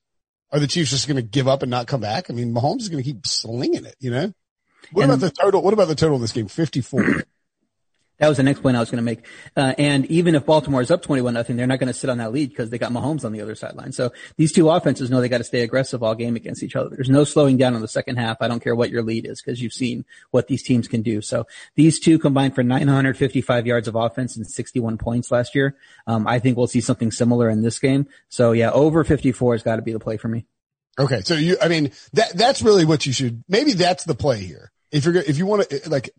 are 0.52 0.60
the 0.60 0.68
Chiefs 0.68 0.92
just 0.92 1.08
going 1.08 1.18
to 1.18 1.22
give 1.22 1.48
up 1.48 1.62
and 1.62 1.72
not 1.72 1.88
come 1.88 2.02
back? 2.02 2.30
I 2.30 2.34
mean, 2.34 2.54
Mahomes 2.54 2.82
is 2.82 2.90
going 2.90 3.04
to 3.04 3.10
keep 3.10 3.26
slinging 3.26 3.86
it, 3.86 3.96
you 4.00 4.12
know? 4.12 4.34
What 4.92 5.04
and, 5.04 5.12
about 5.12 5.22
the 5.22 5.32
total? 5.32 5.62
What 5.62 5.74
about 5.74 5.88
the 5.88 5.96
total 5.96 6.16
in 6.16 6.22
this 6.22 6.32
game? 6.32 6.48
54. 6.48 7.24
That 8.20 8.28
was 8.28 8.38
the 8.38 8.44
next 8.44 8.62
point 8.62 8.76
I 8.76 8.82
was 8.82 8.92
going 8.92 8.98
to 8.98 9.04
make. 9.04 9.26
Uh, 9.56 9.74
and 9.78 10.06
even 10.08 10.36
if 10.36 10.46
Baltimore 10.46 10.82
is 10.82 10.92
up 10.92 11.02
21 11.02 11.34
nothing, 11.34 11.56
they're 11.56 11.68
not 11.68 11.80
going 11.80 11.88
to 11.88 11.94
sit 11.94 12.10
on 12.10 12.18
that 12.18 12.34
lead 12.34 12.50
because 12.50 12.70
they 12.70 12.78
got 12.78 12.92
Mahomes 12.92 13.24
on 13.24 13.32
the 13.32 13.40
other 13.40 13.56
sideline. 13.56 13.94
So 13.94 14.12
these 14.36 14.52
two 14.52 14.70
offenses 14.70 15.10
know 15.10 15.22
they 15.22 15.30
got 15.30 15.38
to 15.38 15.46
stay 15.46 15.62
aggressive 15.62 16.04
all 16.04 16.16
game 16.16 16.36
against 16.36 16.62
each 16.62 16.76
other. 16.76 16.90
There's 16.90 17.10
no 17.10 17.24
slowing 17.24 17.56
down 17.56 17.76
in 17.76 17.82
the 17.82 17.88
second 17.88 18.18
half. 18.18 18.38
I 18.42 18.50
don't 18.50 18.62
care 18.62 18.76
what 18.76 18.90
your 18.90 19.04
lead 19.04 19.26
is 19.26 19.42
because 19.42 19.62
you've 19.62 19.74
seen 19.74 20.04
what 20.32 20.48
these 20.48 20.64
teams 20.64 20.90
can 20.90 21.02
do. 21.02 21.22
So 21.22 21.48
these 21.76 21.98
two 21.98 22.20
combined 22.20 22.56
for 22.56 22.64
955 22.64 23.66
yards 23.66 23.88
of 23.88 23.96
offense 23.96 24.36
and 24.36 24.46
61 24.46 24.98
points 24.98 25.32
last 25.32 25.56
year. 25.56 25.78
Um, 26.06 26.28
I 26.28 26.40
think 26.40 26.58
we'll 26.58 26.68
see 26.68 26.82
something 26.82 27.12
similar 27.12 27.50
in 27.50 27.62
this 27.62 27.80
game. 27.80 28.06
So 28.28 28.52
yeah, 28.52 28.72
over 28.72 29.06
54 29.06 29.54
has 29.54 29.64
got 29.64 29.78
to 29.78 29.82
be 29.82 29.94
the 29.94 30.00
play 30.00 30.18
for 30.18 30.28
me. 30.28 30.46
Okay. 31.00 31.22
So 31.22 31.36
you, 31.36 31.56
I 31.62 31.70
mean, 31.70 31.92
that, 32.14 32.34
that's 32.34 32.62
really 32.62 32.84
what 32.84 33.06
you 33.06 33.14
should, 33.14 33.46
maybe 33.48 33.72
that's 33.72 34.04
the 34.04 34.16
play 34.16 34.40
here. 34.40 34.74
If 34.92 35.06
you're, 35.06 35.16
if 35.16 35.38
you 35.38 35.46
want 35.46 35.70
to, 35.70 35.90
like, 35.90 36.10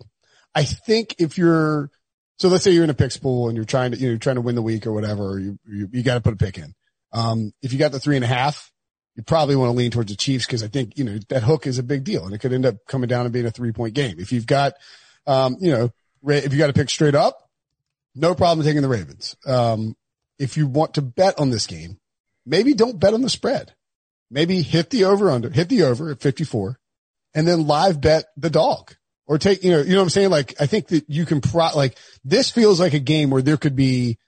I 0.54 0.64
think 0.64 1.16
if 1.18 1.38
you're, 1.38 1.90
so 2.38 2.48
let's 2.48 2.64
say 2.64 2.70
you're 2.70 2.84
in 2.84 2.90
a 2.90 2.94
picks 2.94 3.16
pool 3.16 3.48
and 3.48 3.56
you're 3.56 3.64
trying 3.64 3.92
to, 3.92 3.98
you 3.98 4.12
know, 4.12 4.18
trying 4.18 4.36
to 4.36 4.42
win 4.42 4.54
the 4.54 4.62
week 4.62 4.86
or 4.86 4.92
whatever, 4.92 5.32
or 5.32 5.38
you, 5.38 5.58
you, 5.66 5.88
you 5.92 6.02
got 6.02 6.14
to 6.14 6.20
put 6.20 6.32
a 6.32 6.36
pick 6.36 6.58
in. 6.58 6.74
Um, 7.12 7.52
if 7.62 7.72
you 7.72 7.78
got 7.78 7.92
the 7.92 8.00
three 8.00 8.16
and 8.16 8.24
a 8.24 8.28
half, 8.28 8.70
you 9.16 9.22
probably 9.22 9.56
want 9.56 9.70
to 9.70 9.76
lean 9.76 9.90
towards 9.90 10.10
the 10.10 10.16
Chiefs 10.16 10.46
because 10.46 10.62
I 10.62 10.68
think, 10.68 10.96
you 10.96 11.04
know, 11.04 11.18
that 11.28 11.42
hook 11.42 11.66
is 11.66 11.78
a 11.78 11.82
big 11.82 12.04
deal 12.04 12.24
and 12.24 12.34
it 12.34 12.38
could 12.38 12.52
end 12.52 12.66
up 12.66 12.76
coming 12.86 13.08
down 13.08 13.26
and 13.26 13.32
being 13.32 13.46
a 13.46 13.50
three 13.50 13.72
point 13.72 13.94
game. 13.94 14.16
If 14.18 14.32
you've 14.32 14.46
got, 14.46 14.74
um, 15.26 15.56
you 15.60 15.72
know, 15.72 15.90
if 16.26 16.52
you 16.52 16.58
got 16.58 16.68
to 16.68 16.72
pick 16.72 16.90
straight 16.90 17.14
up, 17.14 17.36
no 18.14 18.34
problem 18.34 18.64
taking 18.64 18.82
the 18.82 18.88
Ravens. 18.88 19.36
Um, 19.46 19.96
if 20.38 20.56
you 20.56 20.66
want 20.66 20.94
to 20.94 21.02
bet 21.02 21.38
on 21.38 21.50
this 21.50 21.66
game, 21.66 21.98
maybe 22.46 22.74
don't 22.74 22.98
bet 22.98 23.14
on 23.14 23.22
the 23.22 23.28
spread. 23.28 23.74
Maybe 24.30 24.62
hit 24.62 24.90
the 24.90 25.04
over 25.04 25.30
under, 25.30 25.50
hit 25.50 25.68
the 25.68 25.82
over 25.82 26.10
at 26.10 26.20
54 26.20 26.78
and 27.34 27.46
then 27.46 27.66
live 27.66 28.00
bet 28.00 28.26
the 28.36 28.50
dog 28.50 28.94
or 29.30 29.38
take, 29.38 29.62
you 29.62 29.70
know, 29.70 29.78
you 29.78 29.90
know 29.90 29.98
what 29.98 30.02
I'm 30.02 30.10
saying? 30.10 30.30
Like, 30.30 30.60
I 30.60 30.66
think 30.66 30.88
that 30.88 31.04
you 31.08 31.24
can 31.24 31.40
pro, 31.40 31.68
like, 31.76 31.96
this 32.24 32.50
feels 32.50 32.80
like 32.80 32.94
a 32.94 32.98
game 32.98 33.30
where 33.30 33.42
there 33.42 33.56
could 33.56 33.76
be 33.76 34.18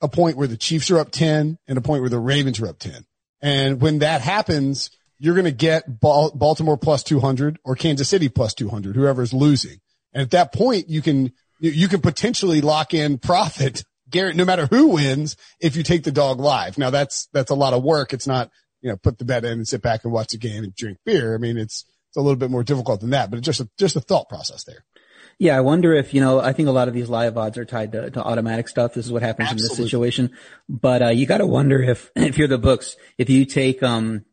a 0.00 0.08
point 0.08 0.36
where 0.36 0.48
the 0.48 0.56
Chiefs 0.56 0.90
are 0.90 0.98
up 0.98 1.12
10 1.12 1.58
and 1.68 1.78
a 1.78 1.80
point 1.80 2.02
where 2.02 2.10
the 2.10 2.18
Ravens 2.18 2.58
are 2.58 2.66
up 2.66 2.80
10. 2.80 3.06
And 3.40 3.80
when 3.80 4.00
that 4.00 4.20
happens, 4.20 4.90
you're 5.20 5.36
going 5.36 5.44
to 5.44 5.52
get 5.52 6.00
Baltimore 6.00 6.76
plus 6.76 7.04
200 7.04 7.60
or 7.64 7.76
Kansas 7.76 8.08
City 8.08 8.28
plus 8.28 8.52
200, 8.54 8.96
whoever's 8.96 9.32
losing. 9.32 9.78
And 10.12 10.22
at 10.22 10.32
that 10.32 10.52
point, 10.52 10.88
you 10.88 11.02
can, 11.02 11.32
you 11.60 11.86
can 11.86 12.00
potentially 12.00 12.62
lock 12.62 12.94
in 12.94 13.18
profit, 13.18 13.84
Garrett, 14.10 14.34
no 14.34 14.44
matter 14.44 14.66
who 14.66 14.88
wins, 14.88 15.36
if 15.60 15.76
you 15.76 15.84
take 15.84 16.02
the 16.02 16.10
dog 16.10 16.40
live. 16.40 16.78
Now 16.78 16.90
that's, 16.90 17.28
that's 17.32 17.52
a 17.52 17.54
lot 17.54 17.74
of 17.74 17.84
work. 17.84 18.12
It's 18.12 18.26
not, 18.26 18.50
you 18.80 18.90
know, 18.90 18.96
put 18.96 19.18
the 19.18 19.24
bet 19.24 19.44
in 19.44 19.52
and 19.52 19.68
sit 19.68 19.82
back 19.82 20.02
and 20.02 20.12
watch 20.12 20.32
the 20.32 20.38
game 20.38 20.64
and 20.64 20.74
drink 20.74 20.98
beer. 21.06 21.32
I 21.32 21.38
mean, 21.38 21.58
it's, 21.58 21.84
it's 22.12 22.18
a 22.18 22.20
little 22.20 22.36
bit 22.36 22.50
more 22.50 22.62
difficult 22.62 23.00
than 23.00 23.10
that, 23.10 23.30
but 23.30 23.38
it's 23.38 23.46
just 23.46 23.60
a, 23.60 23.68
just 23.78 23.96
a 23.96 24.00
thought 24.00 24.28
process 24.28 24.64
there. 24.64 24.84
Yeah, 25.38 25.56
I 25.56 25.60
wonder 25.60 25.94
if, 25.94 26.12
you 26.12 26.20
know, 26.20 26.40
I 26.40 26.52
think 26.52 26.68
a 26.68 26.72
lot 26.72 26.88
of 26.88 26.94
these 26.94 27.08
live 27.08 27.38
odds 27.38 27.56
are 27.56 27.64
tied 27.64 27.92
to, 27.92 28.10
to 28.10 28.22
automatic 28.22 28.68
stuff. 28.68 28.92
This 28.92 29.06
is 29.06 29.12
what 29.12 29.22
happens 29.22 29.50
Absolutely. 29.50 29.64
in 29.64 29.70
this 29.70 29.86
situation. 29.86 30.30
But, 30.68 31.02
uh, 31.02 31.08
you 31.08 31.24
gotta 31.24 31.46
wonder 31.46 31.82
if, 31.82 32.10
if 32.16 32.36
you're 32.36 32.48
the 32.48 32.58
books, 32.58 32.96
if 33.16 33.30
you 33.30 33.46
take, 33.46 33.82
um, 33.82 34.26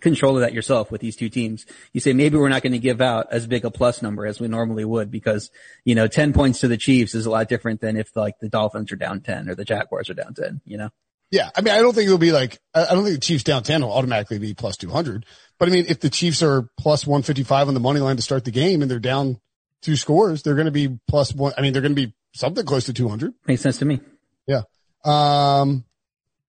control 0.00 0.36
of 0.36 0.40
that 0.40 0.52
yourself 0.52 0.90
with 0.90 1.00
these 1.00 1.16
two 1.16 1.28
teams. 1.28 1.66
You 1.92 2.00
say 2.00 2.12
maybe 2.12 2.36
we're 2.38 2.48
not 2.48 2.62
going 2.62 2.72
to 2.72 2.78
give 2.78 3.02
out 3.02 3.28
as 3.30 3.46
big 3.46 3.64
a 3.64 3.70
plus 3.70 4.00
number 4.00 4.26
as 4.26 4.40
we 4.40 4.48
normally 4.48 4.86
would 4.86 5.10
because, 5.10 5.50
you 5.84 5.94
know, 5.94 6.06
10 6.06 6.32
points 6.32 6.60
to 6.60 6.68
the 6.68 6.78
Chiefs 6.78 7.14
is 7.14 7.26
a 7.26 7.30
lot 7.30 7.48
different 7.48 7.80
than 7.80 7.98
if 7.98 8.16
like 8.16 8.38
the 8.40 8.48
Dolphins 8.48 8.90
are 8.90 8.96
down 8.96 9.20
10 9.20 9.50
or 9.50 9.54
the 9.54 9.66
Jaguars 9.66 10.08
are 10.08 10.14
down 10.14 10.34
10, 10.34 10.62
you 10.64 10.78
know? 10.78 10.88
Yeah. 11.32 11.48
I 11.56 11.62
mean, 11.62 11.74
I 11.74 11.78
don't 11.78 11.94
think 11.94 12.06
it'll 12.06 12.18
be 12.18 12.30
like, 12.30 12.60
I 12.74 12.84
don't 12.94 13.04
think 13.04 13.16
the 13.16 13.20
Chiefs 13.20 13.42
downtown 13.42 13.82
will 13.82 13.92
automatically 13.92 14.38
be 14.38 14.54
plus 14.54 14.76
200, 14.76 15.26
but 15.58 15.68
I 15.68 15.72
mean, 15.72 15.86
if 15.88 15.98
the 15.98 16.10
Chiefs 16.10 16.42
are 16.42 16.68
plus 16.78 17.06
155 17.06 17.68
on 17.68 17.74
the 17.74 17.80
money 17.80 18.00
line 18.00 18.16
to 18.16 18.22
start 18.22 18.44
the 18.44 18.50
game 18.50 18.82
and 18.82 18.90
they're 18.90 19.00
down 19.00 19.40
two 19.80 19.96
scores, 19.96 20.42
they're 20.42 20.54
going 20.54 20.66
to 20.66 20.70
be 20.70 20.98
plus 21.08 21.34
one. 21.34 21.54
I 21.56 21.62
mean, 21.62 21.72
they're 21.72 21.82
going 21.82 21.96
to 21.96 22.06
be 22.06 22.14
something 22.34 22.64
close 22.64 22.84
to 22.84 22.92
200. 22.92 23.32
Makes 23.46 23.62
sense 23.62 23.78
to 23.78 23.84
me. 23.86 24.00
Yeah. 24.46 24.62
Um, 25.04 25.84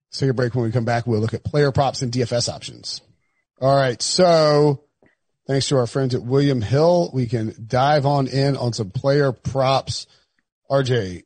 let's 0.09 0.19
take 0.19 0.29
a 0.29 0.33
break. 0.33 0.53
When 0.53 0.65
we 0.65 0.71
come 0.71 0.85
back, 0.85 1.07
we'll 1.07 1.21
look 1.21 1.33
at 1.33 1.43
player 1.43 1.71
props 1.71 2.01
and 2.01 2.11
DFS 2.11 2.53
options. 2.53 3.01
All 3.61 3.75
right. 3.75 4.01
So 4.01 4.83
thanks 5.47 5.69
to 5.69 5.77
our 5.77 5.87
friends 5.87 6.13
at 6.13 6.23
William 6.23 6.61
Hill, 6.61 7.09
we 7.13 7.27
can 7.27 7.55
dive 7.65 8.05
on 8.05 8.27
in 8.27 8.57
on 8.57 8.73
some 8.73 8.91
player 8.91 9.31
props. 9.31 10.07
RJ, 10.69 11.23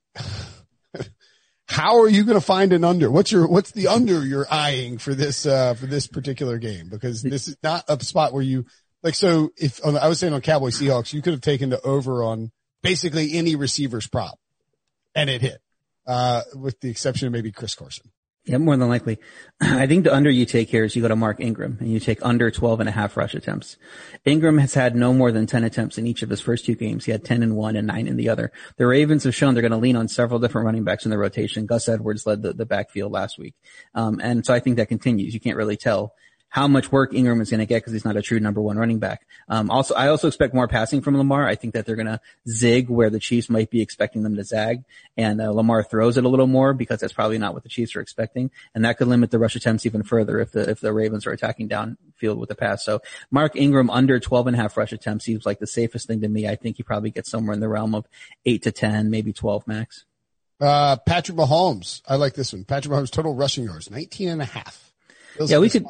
how 1.68 2.00
are 2.00 2.10
you 2.10 2.24
going 2.24 2.40
to 2.40 2.46
find 2.46 2.74
an 2.74 2.84
under? 2.84 3.12
What's 3.12 3.32
your, 3.32 3.48
what's 3.48 3.72
the 3.72 3.88
under 3.88 4.26
you're 4.26 4.48
eyeing 4.50 4.98
for 4.98 5.14
this, 5.14 5.46
uh, 5.46 5.74
for 5.74 5.86
this 5.86 6.08
particular 6.08 6.58
game? 6.58 6.90
Because 6.90 7.22
this 7.22 7.48
is 7.48 7.58
not 7.62 7.84
a 7.88 8.02
spot 8.04 8.34
where 8.34 8.42
you, 8.42 8.66
like, 9.04 9.16
so 9.16 9.52
if 9.58 9.84
I 9.86 10.08
was 10.08 10.20
saying 10.20 10.34
on 10.34 10.42
Cowboy 10.42 10.70
Seahawks, 10.70 11.14
you 11.14 11.22
could 11.22 11.34
have 11.34 11.42
taken 11.42 11.70
the 11.70 11.82
over 11.82 12.24
on 12.24 12.52
basically 12.82 13.34
any 13.34 13.56
receiver's 13.56 14.08
prop 14.08 14.40
and 15.14 15.30
it 15.30 15.42
hit, 15.42 15.60
uh, 16.06 16.44
with 16.56 16.80
the 16.80 16.90
exception 16.90 17.28
of 17.28 17.34
maybe 17.34 17.52
Chris 17.52 17.76
Carson. 17.76 18.12
Yeah, 18.48 18.60
more 18.60 18.78
than 18.78 18.88
likely. 18.88 19.20
I 19.62 19.88
think 19.88 20.06
the 20.06 20.16
under 20.16 20.30
you 20.30 20.46
take 20.46 20.70
here 20.70 20.86
is 20.86 20.96
you 20.96 21.02
go 21.02 21.10
to 21.10 21.18
Mark 21.18 21.42
Ingram 21.42 21.78
and 21.82 21.92
you 21.92 22.00
take 22.00 22.26
under 22.26 22.50
12 22.50 22.80
and 22.80 22.88
a 22.88 22.94
half 22.94 23.18
rush 23.18 23.36
attempts. 23.36 23.76
Ingram 24.24 24.58
has 24.58 24.74
had 24.74 24.96
no 24.96 25.14
more 25.14 25.34
than 25.34 25.46
10 25.46 25.66
attempts 25.66 25.98
in 25.98 26.08
each 26.08 26.24
of 26.24 26.30
his 26.30 26.40
first 26.40 26.66
two 26.66 26.76
games. 26.76 27.04
He 27.04 27.12
had 27.12 27.26
10 27.26 27.44
in 27.44 27.56
one 27.56 27.76
and 27.76 27.86
nine 27.86 28.08
in 28.08 28.16
the 28.16 28.30
other. 28.30 28.54
The 28.78 28.88
Ravens 28.88 29.26
have 29.26 29.36
shown 29.36 29.54
they're 29.54 29.62
going 29.62 29.72
to 29.72 29.78
lean 29.78 29.98
on 29.98 30.08
several 30.08 30.40
different 30.40 30.66
running 30.66 30.86
backs 30.86 31.04
in 31.04 31.12
the 31.12 31.18
rotation. 31.18 31.66
Gus 31.66 31.90
Edwards 31.90 32.26
led 32.26 32.42
the, 32.42 32.54
the 32.54 32.66
backfield 32.66 33.12
last 33.12 33.38
week. 33.38 33.56
Um, 33.94 34.22
and 34.24 34.46
so 34.46 34.54
I 34.54 34.62
think 34.62 34.78
that 34.78 34.88
continues. 34.88 35.34
You 35.34 35.42
can't 35.42 35.58
really 35.58 35.78
tell 35.78 36.14
how 36.50 36.68
much 36.68 36.92
work 36.92 37.14
Ingram 37.14 37.42
is 37.42 37.50
going 37.50 37.60
to 37.60 37.66
get 37.66 37.78
because 37.78 37.94
he's 37.94 38.06
not 38.06 38.16
a 38.16 38.22
true 38.22 38.40
number 38.40 38.62
one 38.62 38.78
running 38.78 39.00
back. 39.00 39.28
Um, 39.50 39.70
also, 39.70 39.94
I 39.96 40.08
also 40.08 40.28
expect 40.28 40.54
more 40.54 40.68
passing 40.68 41.02
from 41.02 41.18
Lamar. 41.18 41.48
I 41.48 41.56
think 41.56 41.74
that 41.74 41.86
they're 41.86 41.96
going 41.96 42.08
to 42.08 42.22
zig 42.48 42.90
where 42.90 43.10
the 43.10 43.20
Chiefs 43.20 43.50
might 43.50 43.70
be 43.70 43.82
expecting 43.82 44.24
them 44.24 44.36
to 44.36 44.44
zag, 44.44 44.84
and 45.18 45.42
uh, 45.42 45.52
Lamar 45.52 45.84
throws 45.84 46.18
it 46.18 46.26
a 46.26 46.30
little 46.30 46.48
more 46.48 46.74
because 46.74 47.00
that's 47.00 47.14
probably 47.14 47.38
not 47.38 47.54
what 47.54 47.64
the 47.64 47.70
Chiefs 47.70 47.96
are 47.96 48.02
expecting, 48.02 48.50
and 48.74 48.86
that 48.86 48.98
could 48.98 49.08
limit 49.08 49.32
the 49.32 49.40
rush 49.40 49.56
attempts 49.56 49.86
even 49.86 50.04
further 50.04 50.40
if 50.40 50.52
the 50.52 50.70
if 50.70 50.80
the 50.80 50.94
Ravens 50.94 51.28
are 51.28 51.32
attacking 51.32 51.70
downfield 51.70 52.38
with 52.38 52.50
the 52.50 52.56
pass. 52.56 52.84
So 52.84 53.02
Mark 53.30 53.56
Ingram 53.56 53.90
under 53.90 54.20
12 54.20 54.48
and 54.48 54.56
a 54.56 54.60
half 54.60 54.78
rush 54.78 54.94
attempts 54.94 55.26
seems 55.26 55.46
like 55.46 55.60
the 55.60 55.68
safest 55.68 56.08
thing 56.08 56.22
to 56.22 56.30
me. 56.30 56.48
I 56.48 56.56
think 56.56 56.78
he 56.78 56.84
probably 56.84 57.12
gets 57.12 57.30
somewhere 57.30 57.54
in 57.54 57.60
the 57.60 57.70
realm 57.70 57.94
of 57.94 58.08
eight 58.46 58.64
to 58.64 58.72
10, 58.72 59.10
maybe 59.10 59.34
12 59.34 59.68
max. 59.68 60.06
Uh, 60.60 60.98
Patrick 60.98 61.38
Mahomes. 61.38 62.02
I 62.08 62.16
like 62.16 62.34
this 62.34 62.52
one. 62.54 62.64
Patrick 62.64 62.92
Mahomes 62.92 63.12
total 63.12 63.36
rushing 63.36 63.66
yards, 63.66 63.92
19 63.92 64.30
and 64.30 64.42
a 64.42 64.46
half. 64.46 64.92
Feels 65.36 65.52
yeah, 65.52 65.60
we 65.60 65.70
could, 65.70 65.86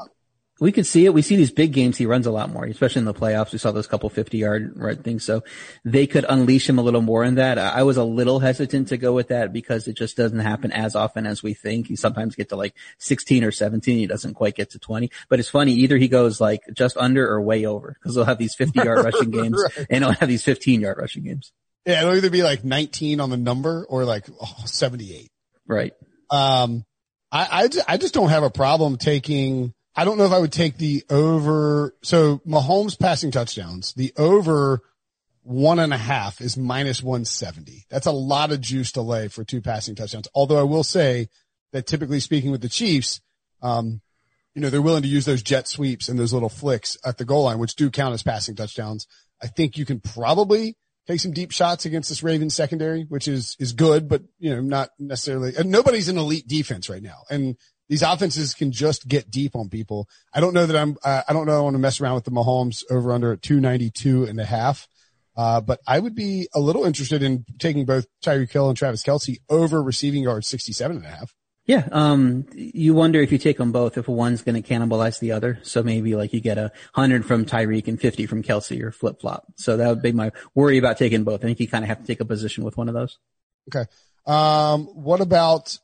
we 0.59 0.71
could 0.71 0.87
see 0.87 1.05
it. 1.05 1.13
We 1.13 1.21
see 1.21 1.35
these 1.35 1.51
big 1.51 1.71
games. 1.71 1.97
He 1.97 2.05
runs 2.05 2.25
a 2.25 2.31
lot 2.31 2.49
more, 2.49 2.65
especially 2.65 2.99
in 2.99 3.05
the 3.05 3.13
playoffs. 3.13 3.51
We 3.51 3.59
saw 3.59 3.71
those 3.71 3.87
couple 3.87 4.09
50 4.09 4.37
yard 4.37 4.73
right 4.75 5.01
things. 5.01 5.23
So 5.23 5.43
they 5.85 6.07
could 6.07 6.25
unleash 6.27 6.67
him 6.67 6.79
a 6.79 6.81
little 6.81 7.01
more 7.01 7.23
in 7.23 7.35
that. 7.35 7.57
I 7.57 7.83
was 7.83 7.97
a 7.97 8.03
little 8.03 8.39
hesitant 8.39 8.87
to 8.89 8.97
go 8.97 9.13
with 9.13 9.27
that 9.27 9.53
because 9.53 9.87
it 9.87 9.93
just 9.93 10.17
doesn't 10.17 10.39
happen 10.39 10.71
as 10.71 10.95
often 10.95 11.27
as 11.27 11.43
we 11.43 11.53
think. 11.53 11.87
He 11.87 11.95
sometimes 11.95 12.35
get 12.35 12.49
to 12.49 12.55
like 12.55 12.75
16 12.97 13.43
or 13.43 13.51
17. 13.51 13.97
He 13.97 14.07
doesn't 14.07 14.33
quite 14.33 14.55
get 14.55 14.71
to 14.71 14.79
20, 14.79 15.11
but 15.29 15.39
it's 15.39 15.49
funny. 15.49 15.73
Either 15.73 15.97
he 15.97 16.07
goes 16.07 16.41
like 16.41 16.61
just 16.73 16.97
under 16.97 17.29
or 17.29 17.41
way 17.41 17.65
over 17.65 17.95
because 17.99 18.15
they'll 18.15 18.25
have 18.25 18.39
these 18.39 18.55
50 18.55 18.79
yard 18.79 19.05
rushing 19.05 19.29
games 19.29 19.61
right. 19.63 19.87
and 19.89 20.03
he'll 20.03 20.13
have 20.13 20.29
these 20.29 20.43
15 20.43 20.81
yard 20.81 20.97
rushing 20.97 21.23
games. 21.23 21.51
Yeah. 21.85 22.01
It'll 22.01 22.15
either 22.15 22.29
be 22.31 22.43
like 22.43 22.63
19 22.63 23.19
on 23.19 23.29
the 23.29 23.37
number 23.37 23.85
or 23.87 24.05
like 24.05 24.25
oh, 24.41 24.55
78. 24.65 25.29
Right. 25.67 25.93
Um, 26.31 26.83
I, 27.31 27.69
I, 27.87 27.93
I 27.93 27.97
just 27.97 28.13
don't 28.13 28.29
have 28.29 28.43
a 28.43 28.49
problem 28.49 28.97
taking 28.97 29.73
I 29.97 30.05
don't 30.05 30.19
know 30.19 30.25
if 30.25 30.31
I 30.31 30.37
would 30.37 30.51
take 30.51 30.77
the 30.77 31.03
over. 31.09 31.95
So 32.03 32.37
Mahomes 32.47 32.97
passing 32.97 33.31
touchdowns, 33.31 33.93
the 33.93 34.13
over 34.15 34.83
one 35.41 35.79
and 35.79 35.91
a 35.91 35.97
half 35.97 36.39
is 36.39 36.55
minus 36.55 37.01
170. 37.01 37.85
That's 37.89 38.05
a 38.05 38.11
lot 38.11 38.51
of 38.51 38.61
juice 38.61 38.91
to 38.91 39.01
lay 39.01 39.27
for 39.27 39.43
two 39.43 39.59
passing 39.59 39.95
touchdowns. 39.95 40.27
Although 40.35 40.59
I 40.59 40.63
will 40.63 40.83
say 40.83 41.29
that 41.71 41.87
typically 41.87 42.19
speaking 42.19 42.51
with 42.51 42.61
the 42.61 42.69
Chiefs, 42.69 43.21
um, 43.63 44.01
you 44.53 44.61
know, 44.61 44.69
they're 44.69 44.83
willing 44.83 45.01
to 45.03 45.07
use 45.07 45.25
those 45.25 45.41
jet 45.41 45.67
sweeps 45.67 46.09
and 46.09 46.19
those 46.19 46.33
little 46.33 46.49
flicks 46.49 46.95
at 47.03 47.17
the 47.17 47.25
goal 47.25 47.45
line, 47.45 47.57
which 47.57 47.75
do 47.75 47.89
count 47.89 48.13
as 48.13 48.23
passing 48.23 48.55
touchdowns. 48.55 49.07
I 49.41 49.47
think 49.47 49.77
you 49.77 49.85
can 49.85 49.99
probably 49.99 50.75
take 51.07 51.21
some 51.21 51.31
deep 51.31 51.51
shots 51.51 51.85
against 51.85 52.09
this 52.09 52.21
Ravens 52.21 52.53
secondary, 52.53 53.03
which 53.03 53.27
is, 53.27 53.55
is 53.59 53.71
good, 53.71 54.07
but 54.07 54.21
you 54.37 54.53
know, 54.53 54.61
not 54.61 54.89
necessarily, 54.99 55.55
and 55.55 55.71
nobody's 55.71 56.09
an 56.09 56.17
elite 56.17 56.47
defense 56.47 56.87
right 56.87 57.01
now. 57.01 57.23
And 57.31 57.55
these 57.89 58.01
offenses 58.01 58.53
can 58.53 58.71
just 58.71 59.07
get 59.07 59.31
deep 59.31 59.55
on 59.55 59.69
people. 59.69 60.07
I 60.33 60.39
don't 60.39 60.53
know 60.53 60.65
that 60.65 60.75
I'm, 60.75 60.97
uh, 61.03 61.23
I 61.27 61.33
don't 61.33 61.45
know 61.45 61.57
I 61.57 61.61
want 61.61 61.75
to 61.75 61.79
mess 61.79 62.01
around 62.01 62.15
with 62.15 62.25
the 62.25 62.31
Mahomes 62.31 62.83
over 62.89 63.11
under 63.11 63.33
at 63.33 63.41
292 63.41 64.25
and 64.25 64.39
a 64.39 64.45
half. 64.45 64.87
Uh, 65.35 65.61
but 65.61 65.79
I 65.85 65.99
would 65.99 66.15
be 66.15 66.47
a 66.55 66.59
little 66.59 66.83
interested 66.83 67.21
in 67.21 67.45
taking 67.59 67.85
both 67.85 68.07
Tyreek 68.25 68.51
Hill 68.51 68.69
and 68.69 68.77
Travis 68.77 69.03
Kelce 69.03 69.37
over 69.49 69.81
receiving 69.81 70.23
yards 70.23 70.47
67 70.47 70.97
and 70.97 71.05
a 71.05 71.09
half. 71.09 71.33
Yeah. 71.67 71.87
Um, 71.91 72.47
you 72.53 72.93
wonder 72.93 73.21
if 73.21 73.31
you 73.31 73.37
take 73.37 73.57
them 73.57 73.73
both, 73.73 73.97
if 73.97 74.07
one's 74.07 74.41
going 74.41 74.61
to 74.61 74.67
cannibalize 74.67 75.19
the 75.19 75.33
other. 75.33 75.59
So 75.63 75.83
maybe 75.83 76.15
like 76.15 76.33
you 76.33 76.39
get 76.39 76.57
a 76.57 76.71
hundred 76.93 77.25
from 77.25 77.45
Tyreek 77.45 77.87
and 77.87 77.99
50 77.99 78.25
from 78.25 78.41
Kelsey 78.41 78.81
or 78.81 78.91
flip 78.91 79.19
flop. 79.19 79.45
So 79.57 79.77
that 79.77 79.87
would 79.87 80.01
be 80.01 80.13
my 80.13 80.31
worry 80.55 80.77
about 80.77 80.97
taking 80.97 81.25
both. 81.25 81.41
I 81.41 81.47
think 81.47 81.59
you 81.59 81.67
kind 81.67 81.83
of 81.83 81.89
have 81.89 81.99
to 81.99 82.07
take 82.07 82.21
a 82.21 82.25
position 82.25 82.63
with 82.63 82.77
one 82.77 82.87
of 82.87 82.95
those. 82.95 83.19
Okay. 83.67 83.85
Um, 84.25 84.85
what 84.85 85.19
about 85.19 85.77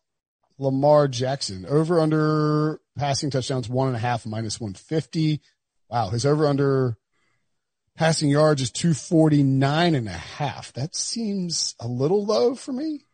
Lamar 0.64 1.08
Jackson. 1.08 1.66
Over 1.68 2.00
under 2.00 2.80
passing 2.98 3.30
touchdowns, 3.30 3.70
one 3.70 3.88
and 3.88 3.98
a 3.98 4.00
half 4.00 4.26
minus 4.26 4.60
150. 4.60 5.42
Wow. 5.90 6.10
His 6.10 6.26
over 6.26 6.48
under 6.48 6.98
passing 7.96 8.30
yards 8.30 8.62
is 8.62 8.72
249 8.72 9.96
and 9.96 10.08
a 10.08 10.12
half. 10.12 10.74
That 10.74 10.96
seems 10.96 11.76
a 11.80 11.88
little 11.88 12.26
low 12.26 12.56
for 12.56 12.72
me. 12.72 13.06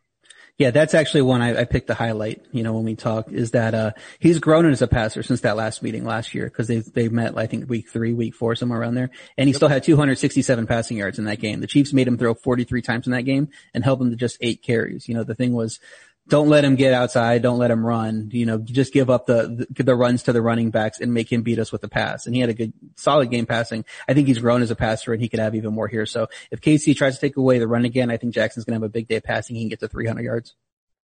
Yeah, 0.60 0.72
that's 0.72 0.92
actually 0.92 1.22
one 1.22 1.40
I, 1.40 1.60
I 1.60 1.64
picked 1.64 1.86
the 1.86 1.94
highlight, 1.94 2.44
you 2.52 2.62
know, 2.62 2.74
when 2.74 2.84
we 2.84 2.94
talk 2.94 3.32
is 3.32 3.52
that, 3.52 3.72
uh, 3.72 3.92
he's 4.18 4.40
grown 4.40 4.70
as 4.70 4.82
a 4.82 4.86
passer 4.86 5.22
since 5.22 5.40
that 5.40 5.56
last 5.56 5.82
meeting 5.82 6.04
last 6.04 6.34
year 6.34 6.44
because 6.44 6.68
they, 6.68 6.80
they 6.80 7.08
met, 7.08 7.34
I 7.38 7.46
think 7.46 7.70
week 7.70 7.88
three, 7.88 8.12
week 8.12 8.34
four, 8.34 8.54
somewhere 8.54 8.78
around 8.78 8.92
there. 8.92 9.08
And 9.38 9.48
he 9.48 9.52
yep. 9.52 9.56
still 9.56 9.70
had 9.70 9.84
267 9.84 10.66
passing 10.66 10.98
yards 10.98 11.18
in 11.18 11.24
that 11.24 11.40
game. 11.40 11.60
The 11.60 11.66
Chiefs 11.66 11.94
made 11.94 12.06
him 12.06 12.18
throw 12.18 12.34
43 12.34 12.82
times 12.82 13.06
in 13.06 13.12
that 13.12 13.22
game 13.22 13.48
and 13.72 13.82
held 13.82 14.02
him 14.02 14.10
to 14.10 14.16
just 14.16 14.36
eight 14.42 14.62
carries. 14.62 15.08
You 15.08 15.14
know, 15.14 15.24
the 15.24 15.34
thing 15.34 15.54
was, 15.54 15.80
don't 16.28 16.48
let 16.48 16.64
him 16.64 16.76
get 16.76 16.92
outside. 16.92 17.42
Don't 17.42 17.58
let 17.58 17.70
him 17.70 17.84
run. 17.84 18.28
You 18.32 18.46
know, 18.46 18.58
just 18.58 18.92
give 18.92 19.10
up 19.10 19.26
the, 19.26 19.66
the, 19.70 19.82
the 19.82 19.94
runs 19.94 20.24
to 20.24 20.32
the 20.32 20.42
running 20.42 20.70
backs 20.70 21.00
and 21.00 21.12
make 21.12 21.30
him 21.30 21.42
beat 21.42 21.58
us 21.58 21.72
with 21.72 21.80
the 21.80 21.88
pass. 21.88 22.26
And 22.26 22.34
he 22.34 22.40
had 22.40 22.50
a 22.50 22.54
good, 22.54 22.72
solid 22.96 23.30
game 23.30 23.46
passing. 23.46 23.84
I 24.08 24.14
think 24.14 24.28
he's 24.28 24.38
grown 24.38 24.62
as 24.62 24.70
a 24.70 24.76
passer 24.76 25.12
and 25.12 25.20
he 25.20 25.28
could 25.28 25.40
have 25.40 25.54
even 25.54 25.74
more 25.74 25.88
here. 25.88 26.06
So 26.06 26.28
if 26.50 26.60
KC 26.60 26.96
tries 26.96 27.16
to 27.16 27.20
take 27.20 27.36
away 27.36 27.58
the 27.58 27.66
run 27.66 27.84
again, 27.84 28.10
I 28.10 28.16
think 28.16 28.34
Jackson's 28.34 28.64
going 28.64 28.78
to 28.78 28.84
have 28.84 28.88
a 28.88 28.92
big 28.92 29.08
day 29.08 29.20
passing. 29.20 29.56
He 29.56 29.62
can 29.62 29.70
get 29.70 29.80
to 29.80 29.88
300 29.88 30.22
yards. 30.22 30.54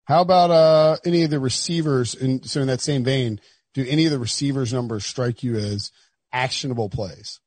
How 0.03 0.21
about, 0.21 0.51
uh, 0.51 0.97
any 1.03 1.23
of 1.23 1.31
the 1.31 1.39
receivers? 1.39 2.13
And 2.13 2.47
so 2.47 2.61
in 2.61 2.67
that 2.67 2.81
same 2.81 3.03
vein, 3.03 3.41
do 3.73 3.83
any 3.87 4.05
of 4.05 4.11
the 4.11 4.19
receivers 4.19 4.71
numbers 4.71 5.05
strike 5.05 5.41
you 5.41 5.55
as 5.55 5.91
actionable 6.31 6.89
plays? 6.89 7.39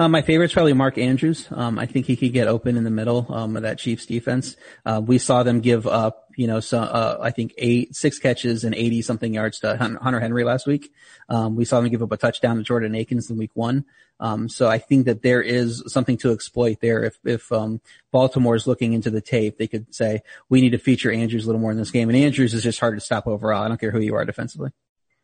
Uh, 0.00 0.08
my 0.08 0.22
favorite's 0.22 0.54
probably 0.54 0.72
Mark 0.72 0.96
Andrews. 0.96 1.46
Um, 1.50 1.78
I 1.78 1.84
think 1.84 2.06
he 2.06 2.16
could 2.16 2.32
get 2.32 2.48
open 2.48 2.78
in 2.78 2.84
the 2.84 2.90
middle 2.90 3.26
um, 3.28 3.54
of 3.54 3.64
that 3.64 3.78
Chiefs 3.78 4.06
defense. 4.06 4.56
Uh, 4.86 4.98
we 5.04 5.18
saw 5.18 5.42
them 5.42 5.60
give 5.60 5.86
up, 5.86 6.32
you 6.38 6.46
know, 6.46 6.58
so 6.58 6.80
uh, 6.80 7.18
I 7.20 7.30
think 7.32 7.52
eight, 7.58 7.94
six 7.94 8.18
catches 8.18 8.64
and 8.64 8.74
eighty 8.74 9.02
something 9.02 9.34
yards 9.34 9.60
to 9.60 9.76
Hunter 9.76 10.18
Henry 10.18 10.42
last 10.42 10.66
week. 10.66 10.90
Um, 11.28 11.54
we 11.54 11.66
saw 11.66 11.82
them 11.82 11.90
give 11.90 12.02
up 12.02 12.12
a 12.12 12.16
touchdown 12.16 12.56
to 12.56 12.62
Jordan 12.62 12.94
Akins 12.94 13.28
in 13.28 13.36
Week 13.36 13.50
One. 13.52 13.84
Um, 14.20 14.48
so 14.48 14.70
I 14.70 14.78
think 14.78 15.04
that 15.04 15.20
there 15.20 15.42
is 15.42 15.82
something 15.86 16.16
to 16.18 16.32
exploit 16.32 16.80
there. 16.80 17.04
If 17.04 17.18
if 17.26 17.52
um, 17.52 17.82
Baltimore 18.10 18.56
is 18.56 18.66
looking 18.66 18.94
into 18.94 19.10
the 19.10 19.20
tape, 19.20 19.58
they 19.58 19.66
could 19.66 19.94
say 19.94 20.22
we 20.48 20.62
need 20.62 20.70
to 20.70 20.78
feature 20.78 21.12
Andrews 21.12 21.44
a 21.44 21.46
little 21.46 21.60
more 21.60 21.72
in 21.72 21.76
this 21.76 21.90
game. 21.90 22.08
And 22.08 22.16
Andrews 22.16 22.54
is 22.54 22.62
just 22.62 22.80
hard 22.80 22.96
to 22.96 23.04
stop 23.04 23.26
overall. 23.26 23.64
I 23.64 23.68
don't 23.68 23.78
care 23.78 23.90
who 23.90 24.00
you 24.00 24.14
are 24.14 24.24
defensively. 24.24 24.70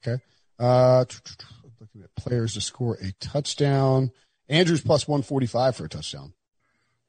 Okay. 0.06 0.23
Uh, 0.59 1.06
looking 1.80 2.02
at 2.02 2.14
players 2.14 2.52
to 2.54 2.61
score 2.61 2.99
a 3.00 3.12
touchdown. 3.21 4.12
Andrews 4.48 4.80
plus 4.80 5.08
145 5.08 5.76
for 5.76 5.84
a 5.84 5.88
touchdown. 5.88 6.32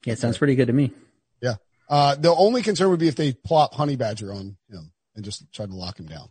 Yeah, 0.04 0.14
it 0.14 0.18
sounds 0.18 0.38
pretty 0.38 0.54
good 0.54 0.66
to 0.66 0.72
me. 0.72 0.92
Yeah. 1.40 1.56
Uh, 1.88 2.14
the 2.14 2.34
only 2.34 2.62
concern 2.62 2.90
would 2.90 3.00
be 3.00 3.08
if 3.08 3.16
they 3.16 3.32
plop 3.32 3.74
Honey 3.74 3.96
Badger 3.96 4.32
on 4.32 4.56
him 4.70 4.92
and 5.14 5.24
just 5.24 5.50
try 5.52 5.66
to 5.66 5.74
lock 5.74 5.98
him 5.98 6.06
down. 6.06 6.28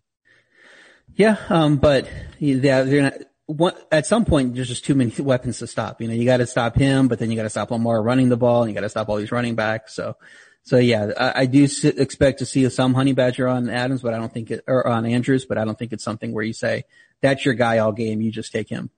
Yeah. 1.15 1.37
Um, 1.49 1.77
but 1.77 2.07
yeah, 2.39 2.83
they're 2.83 3.01
not, 3.03 3.13
one, 3.45 3.73
at 3.91 4.05
some 4.05 4.25
point, 4.25 4.55
there's 4.55 4.67
just 4.67 4.85
too 4.85 4.95
many 4.95 5.11
weapons 5.19 5.59
to 5.59 5.67
stop. 5.67 6.01
You 6.01 6.07
know, 6.07 6.13
you 6.13 6.25
got 6.25 6.37
to 6.37 6.47
stop 6.47 6.75
him, 6.75 7.07
but 7.07 7.19
then 7.19 7.31
you 7.31 7.37
got 7.37 7.43
to 7.43 7.49
stop 7.49 7.71
Lamar 7.71 8.01
running 8.01 8.29
the 8.29 8.37
ball 8.37 8.63
and 8.63 8.69
you 8.69 8.75
got 8.75 8.81
to 8.81 8.89
stop 8.89 9.07
all 9.09 9.15
these 9.15 9.31
running 9.31 9.55
backs. 9.55 9.95
So, 9.95 10.15
so 10.63 10.77
yeah, 10.77 11.11
I, 11.17 11.41
I 11.41 11.45
do 11.45 11.63
expect 11.63 12.39
to 12.39 12.45
see 12.45 12.67
some 12.69 12.93
honey 12.93 13.13
badger 13.13 13.47
on 13.47 13.69
Adams, 13.69 14.01
but 14.01 14.13
I 14.13 14.17
don't 14.17 14.33
think 14.33 14.51
it, 14.51 14.65
or 14.67 14.85
on 14.85 15.05
Andrews, 15.05 15.45
but 15.45 15.57
I 15.57 15.63
don't 15.63 15.79
think 15.79 15.93
it's 15.93 16.03
something 16.03 16.33
where 16.33 16.43
you 16.43 16.53
say, 16.53 16.83
that's 17.21 17.45
your 17.45 17.53
guy 17.53 17.77
all 17.77 17.93
game. 17.93 18.21
You 18.21 18.31
just 18.31 18.51
take 18.51 18.69
him. 18.69 18.89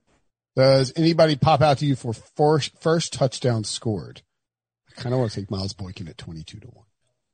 Does 0.56 0.92
anybody 0.96 1.36
pop 1.36 1.60
out 1.60 1.78
to 1.78 1.86
you 1.86 1.96
for 1.96 2.12
first, 2.12 2.80
first 2.80 3.12
touchdown 3.12 3.64
scored? 3.64 4.22
I 4.88 5.00
kind 5.00 5.14
of 5.14 5.20
want 5.20 5.32
to 5.32 5.40
take 5.40 5.50
Miles 5.50 5.72
Boykin 5.72 6.08
at 6.08 6.18
22 6.18 6.60
to 6.60 6.66
1. 6.66 6.84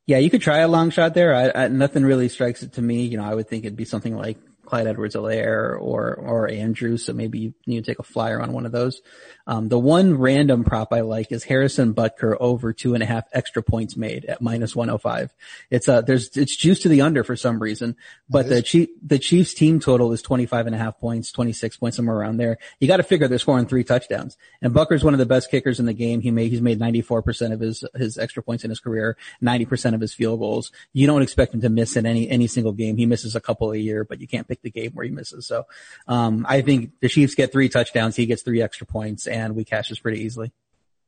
Yeah, 0.06 0.18
you 0.18 0.30
could 0.30 0.42
try 0.42 0.58
a 0.58 0.68
long 0.68 0.90
shot 0.90 1.14
there. 1.14 1.34
I, 1.34 1.64
I, 1.64 1.68
nothing 1.68 2.04
really 2.04 2.28
strikes 2.28 2.62
it 2.62 2.74
to 2.74 2.82
me. 2.82 3.06
You 3.06 3.16
know, 3.16 3.24
I 3.24 3.34
would 3.34 3.48
think 3.48 3.64
it'd 3.64 3.76
be 3.76 3.84
something 3.84 4.16
like 4.16 4.38
Clyde 4.66 4.86
Edwards-Helaire 4.86 5.80
or, 5.80 6.14
or 6.14 6.50
Andrews. 6.50 7.04
So 7.04 7.12
maybe 7.12 7.38
you 7.38 7.54
need 7.66 7.84
to 7.84 7.90
take 7.90 7.98
a 7.98 8.02
flyer 8.02 8.40
on 8.40 8.52
one 8.52 8.66
of 8.66 8.72
those. 8.72 9.00
Um, 9.46 9.68
the 9.68 9.78
one 9.78 10.18
random 10.18 10.64
prop 10.64 10.92
I 10.92 11.00
like 11.00 11.32
is 11.32 11.44
Harrison 11.44 11.94
Butker 11.94 12.36
over 12.40 12.72
two 12.72 12.94
and 12.94 13.02
a 13.02 13.06
half 13.06 13.24
extra 13.32 13.62
points 13.62 13.96
made 13.96 14.24
at 14.24 14.42
minus 14.42 14.74
105. 14.74 15.32
It's 15.70 15.88
uh 15.88 16.00
there's, 16.00 16.36
it's 16.36 16.56
juice 16.56 16.80
to 16.80 16.88
the 16.88 17.00
under 17.00 17.22
for 17.22 17.36
some 17.36 17.60
reason, 17.60 17.96
but 18.28 18.48
the 18.48 18.62
Chief, 18.62 18.88
the 19.02 19.18
Chiefs 19.18 19.54
team 19.54 19.78
total 19.78 20.12
is 20.12 20.20
25 20.22 20.66
and 20.66 20.74
a 20.74 20.78
half 20.78 20.98
points, 20.98 21.30
26 21.32 21.76
points, 21.76 21.96
somewhere 21.96 22.16
around 22.16 22.38
there. 22.38 22.58
You 22.80 22.88
got 22.88 22.96
to 22.98 23.02
figure 23.04 23.28
they're 23.28 23.38
scoring 23.38 23.66
three 23.66 23.84
touchdowns 23.84 24.36
and 24.60 24.74
Butker's 24.74 25.04
one 25.04 25.14
of 25.14 25.18
the 25.18 25.26
best 25.26 25.50
kickers 25.50 25.78
in 25.78 25.86
the 25.86 25.92
game. 25.92 26.20
He 26.20 26.30
made, 26.30 26.50
he's 26.50 26.60
made 26.60 26.80
94% 26.80 27.52
of 27.52 27.60
his, 27.60 27.84
his 27.94 28.18
extra 28.18 28.42
points 28.42 28.64
in 28.64 28.70
his 28.70 28.80
career, 28.80 29.16
90% 29.42 29.94
of 29.94 30.00
his 30.00 30.12
field 30.12 30.40
goals. 30.40 30.72
You 30.92 31.06
don't 31.06 31.22
expect 31.22 31.54
him 31.54 31.60
to 31.60 31.68
miss 31.68 31.96
in 31.96 32.06
any, 32.06 32.28
any 32.28 32.46
single 32.46 32.72
game. 32.72 32.96
He 32.96 33.06
misses 33.06 33.36
a 33.36 33.40
couple 33.40 33.72
a 33.72 33.76
year, 33.76 34.04
but 34.04 34.20
you 34.20 34.26
can't 34.26 34.48
pick 34.48 34.55
the 34.62 34.70
game 34.70 34.92
where 34.92 35.04
he 35.04 35.10
misses. 35.10 35.46
So, 35.46 35.66
um, 36.08 36.46
I 36.48 36.62
think 36.62 36.92
the 37.00 37.08
Chiefs 37.08 37.34
get 37.34 37.52
three 37.52 37.68
touchdowns. 37.68 38.16
He 38.16 38.26
gets 38.26 38.42
three 38.42 38.62
extra 38.62 38.86
points 38.86 39.26
and 39.26 39.54
we 39.54 39.64
cash 39.64 39.88
this 39.88 39.98
pretty 39.98 40.22
easily. 40.22 40.52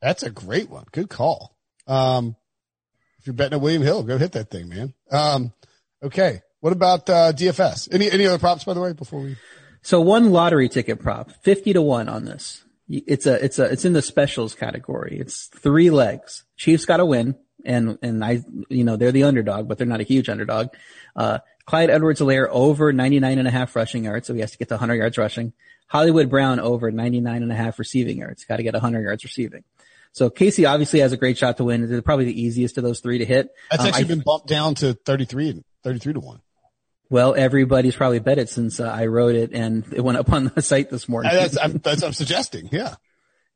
That's 0.00 0.22
a 0.22 0.30
great 0.30 0.70
one. 0.70 0.84
Good 0.92 1.08
call. 1.08 1.56
Um, 1.86 2.36
if 3.18 3.26
you're 3.26 3.34
betting 3.34 3.54
at 3.54 3.60
William 3.60 3.82
Hill, 3.82 4.02
go 4.02 4.18
hit 4.18 4.32
that 4.32 4.50
thing, 4.50 4.68
man. 4.68 4.94
Um, 5.10 5.52
okay. 6.02 6.42
What 6.60 6.72
about 6.72 7.08
uh, 7.08 7.32
DFS? 7.32 7.88
Any 7.92 8.10
any 8.10 8.26
other 8.26 8.38
props 8.38 8.64
by 8.64 8.74
the 8.74 8.80
way 8.80 8.92
before 8.92 9.20
we? 9.20 9.36
So 9.82 10.00
one 10.00 10.30
lottery 10.30 10.68
ticket 10.68 11.00
prop, 11.00 11.30
fifty 11.42 11.72
to 11.72 11.82
one 11.82 12.08
on 12.08 12.24
this. 12.24 12.64
It's 12.88 13.26
a 13.26 13.44
it's 13.44 13.58
a 13.58 13.64
it's 13.64 13.84
in 13.84 13.92
the 13.92 14.02
specials 14.02 14.54
category. 14.54 15.18
It's 15.20 15.46
three 15.46 15.90
legs. 15.90 16.44
Chiefs 16.56 16.84
got 16.84 16.96
to 16.96 17.06
win, 17.06 17.36
and 17.64 17.98
and 18.02 18.24
I 18.24 18.42
you 18.68 18.82
know 18.82 18.96
they're 18.96 19.12
the 19.12 19.24
underdog, 19.24 19.68
but 19.68 19.78
they're 19.78 19.86
not 19.86 20.00
a 20.00 20.04
huge 20.04 20.28
underdog. 20.28 20.68
Uh, 21.14 21.38
Clyde 21.68 21.90
Edwards-Helaire 21.90 22.48
over 22.50 22.94
99 22.94 23.38
and 23.38 23.46
a 23.46 23.50
half 23.50 23.76
rushing 23.76 24.04
yards, 24.04 24.26
so 24.26 24.32
he 24.32 24.40
has 24.40 24.52
to 24.52 24.58
get 24.58 24.68
to 24.68 24.74
100 24.76 24.94
yards 24.94 25.18
rushing. 25.18 25.52
Hollywood 25.86 26.30
Brown 26.30 26.60
over 26.60 26.90
99 26.90 27.42
and 27.42 27.52
a 27.52 27.54
half 27.54 27.78
receiving 27.78 28.16
yards, 28.16 28.44
got 28.46 28.56
to 28.56 28.62
get 28.62 28.72
100 28.72 29.02
yards 29.02 29.22
receiving. 29.22 29.64
So 30.12 30.30
KC 30.30 30.66
obviously 30.66 31.00
has 31.00 31.12
a 31.12 31.18
great 31.18 31.36
shot 31.36 31.58
to 31.58 31.64
win. 31.64 31.92
It's 31.92 32.04
probably 32.06 32.24
the 32.24 32.40
easiest 32.40 32.78
of 32.78 32.84
those 32.84 33.00
three 33.00 33.18
to 33.18 33.26
hit. 33.26 33.50
That's 33.70 33.82
um, 33.82 33.88
actually 33.88 34.04
I, 34.04 34.08
been 34.08 34.20
bumped 34.20 34.46
down 34.46 34.76
to 34.76 34.94
33 34.94 35.50
and 35.50 35.64
33 35.84 36.14
to 36.14 36.20
one. 36.20 36.40
Well, 37.10 37.34
everybody's 37.34 37.94
probably 37.94 38.20
bet 38.20 38.38
it 38.38 38.48
since 38.48 38.80
uh, 38.80 38.88
I 38.88 39.04
wrote 39.04 39.34
it 39.34 39.52
and 39.52 39.84
it 39.92 40.00
went 40.00 40.16
up 40.16 40.32
on 40.32 40.50
the 40.54 40.62
site 40.62 40.88
this 40.88 41.06
morning. 41.06 41.32
that's, 41.34 41.58
I'm, 41.58 41.72
that's 41.72 42.02
I'm 42.02 42.14
suggesting. 42.14 42.70
Yeah. 42.72 42.94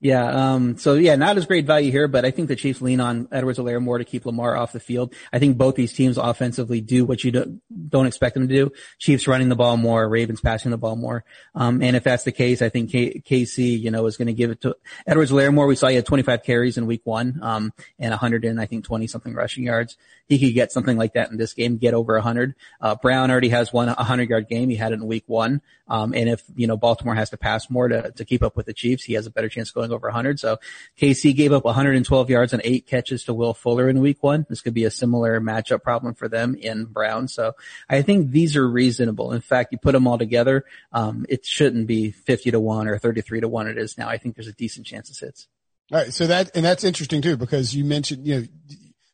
Yeah. 0.02 0.54
Um, 0.54 0.78
so 0.78 0.94
yeah, 0.94 1.14
not 1.14 1.36
as 1.36 1.46
great 1.46 1.64
value 1.64 1.92
here, 1.92 2.08
but 2.08 2.24
I 2.24 2.32
think 2.32 2.48
the 2.48 2.56
Chiefs 2.56 2.82
lean 2.82 3.00
on 3.00 3.28
Edwards-Helaire 3.30 3.80
more 3.80 3.98
to 3.98 4.04
keep 4.04 4.26
Lamar 4.26 4.56
off 4.56 4.72
the 4.72 4.80
field. 4.80 5.14
I 5.32 5.38
think 5.38 5.56
both 5.56 5.76
these 5.76 5.92
teams 5.92 6.18
offensively 6.18 6.80
do 6.80 7.04
what 7.04 7.22
you 7.22 7.30
do, 7.30 7.60
not 7.70 8.06
expect 8.06 8.34
them 8.34 8.48
to 8.48 8.52
do. 8.52 8.72
Chiefs 8.98 9.28
running 9.28 9.48
the 9.48 9.54
ball 9.54 9.76
more, 9.76 10.08
Ravens 10.08 10.40
passing 10.40 10.72
the 10.72 10.76
ball 10.76 10.96
more. 10.96 11.24
Um, 11.54 11.80
and 11.82 11.94
if 11.94 12.02
that's 12.02 12.24
the 12.24 12.32
case, 12.32 12.62
I 12.62 12.68
think 12.68 12.90
K- 12.90 13.22
KC, 13.24 13.80
you 13.80 13.92
know, 13.92 14.06
is 14.06 14.16
going 14.16 14.26
to 14.26 14.32
give 14.32 14.50
it 14.50 14.60
to 14.62 14.76
Edwards-Helaire 15.06 15.54
more. 15.54 15.68
We 15.68 15.76
saw 15.76 15.86
he 15.86 15.94
had 15.94 16.04
25 16.04 16.42
carries 16.42 16.76
in 16.76 16.86
week 16.86 17.02
one, 17.04 17.38
um, 17.40 17.72
and 18.00 18.10
100 18.10 18.44
and 18.44 18.60
I 18.60 18.66
think 18.66 18.84
20 18.84 19.06
something 19.06 19.34
rushing 19.34 19.62
yards. 19.62 19.96
He 20.26 20.40
could 20.40 20.54
get 20.54 20.72
something 20.72 20.96
like 20.96 21.12
that 21.12 21.30
in 21.30 21.36
this 21.36 21.52
game, 21.54 21.76
get 21.76 21.94
over 21.94 22.14
100. 22.14 22.56
Uh, 22.80 22.96
Brown 22.96 23.30
already 23.30 23.50
has 23.50 23.72
one 23.72 23.86
100 23.86 24.28
yard 24.28 24.48
game. 24.48 24.68
He 24.68 24.76
had 24.76 24.90
it 24.90 24.96
in 24.96 25.06
week 25.06 25.24
one. 25.26 25.62
Um, 25.86 26.14
and 26.14 26.28
if, 26.28 26.42
you 26.56 26.66
know, 26.66 26.76
Baltimore 26.76 27.14
has 27.14 27.30
to 27.30 27.36
pass 27.36 27.68
more 27.68 27.86
to, 27.86 28.10
to 28.12 28.24
keep 28.24 28.42
up 28.42 28.56
with 28.56 28.66
the 28.66 28.72
Chiefs, 28.72 29.04
he 29.04 29.12
has 29.12 29.26
a 29.26 29.30
better 29.30 29.48
chance 29.48 29.70
going 29.70 29.91
over 29.92 30.08
100. 30.08 30.40
So 30.40 30.58
KC 30.98 31.34
gave 31.34 31.52
up 31.52 31.64
112 31.64 32.30
yards 32.30 32.52
and 32.52 32.62
eight 32.64 32.86
catches 32.86 33.24
to 33.24 33.34
Will 33.34 33.54
Fuller 33.54 33.88
in 33.88 34.00
week 34.00 34.22
one. 34.22 34.46
This 34.48 34.60
could 34.60 34.74
be 34.74 34.84
a 34.84 34.90
similar 34.90 35.40
matchup 35.40 35.82
problem 35.82 36.14
for 36.14 36.28
them 36.28 36.54
in 36.54 36.84
Brown. 36.84 37.28
So 37.28 37.52
I 37.88 38.02
think 38.02 38.30
these 38.30 38.56
are 38.56 38.68
reasonable. 38.68 39.32
In 39.32 39.40
fact, 39.40 39.72
you 39.72 39.78
put 39.78 39.92
them 39.92 40.06
all 40.06 40.18
together, 40.18 40.64
um, 40.92 41.26
it 41.28 41.44
shouldn't 41.44 41.86
be 41.86 42.10
50 42.10 42.52
to 42.52 42.60
one 42.60 42.88
or 42.88 42.98
33 42.98 43.40
to 43.40 43.48
one 43.48 43.68
it 43.68 43.78
is 43.78 43.96
now. 43.98 44.08
I 44.08 44.18
think 44.18 44.34
there's 44.34 44.48
a 44.48 44.52
decent 44.52 44.86
chance 44.86 45.10
it 45.10 45.24
hits. 45.24 45.48
All 45.92 45.98
right. 45.98 46.12
So 46.12 46.26
that, 46.26 46.50
and 46.54 46.64
that's 46.64 46.84
interesting 46.84 47.22
too, 47.22 47.36
because 47.36 47.74
you 47.74 47.84
mentioned, 47.84 48.26
you 48.26 48.40
know, 48.40 48.46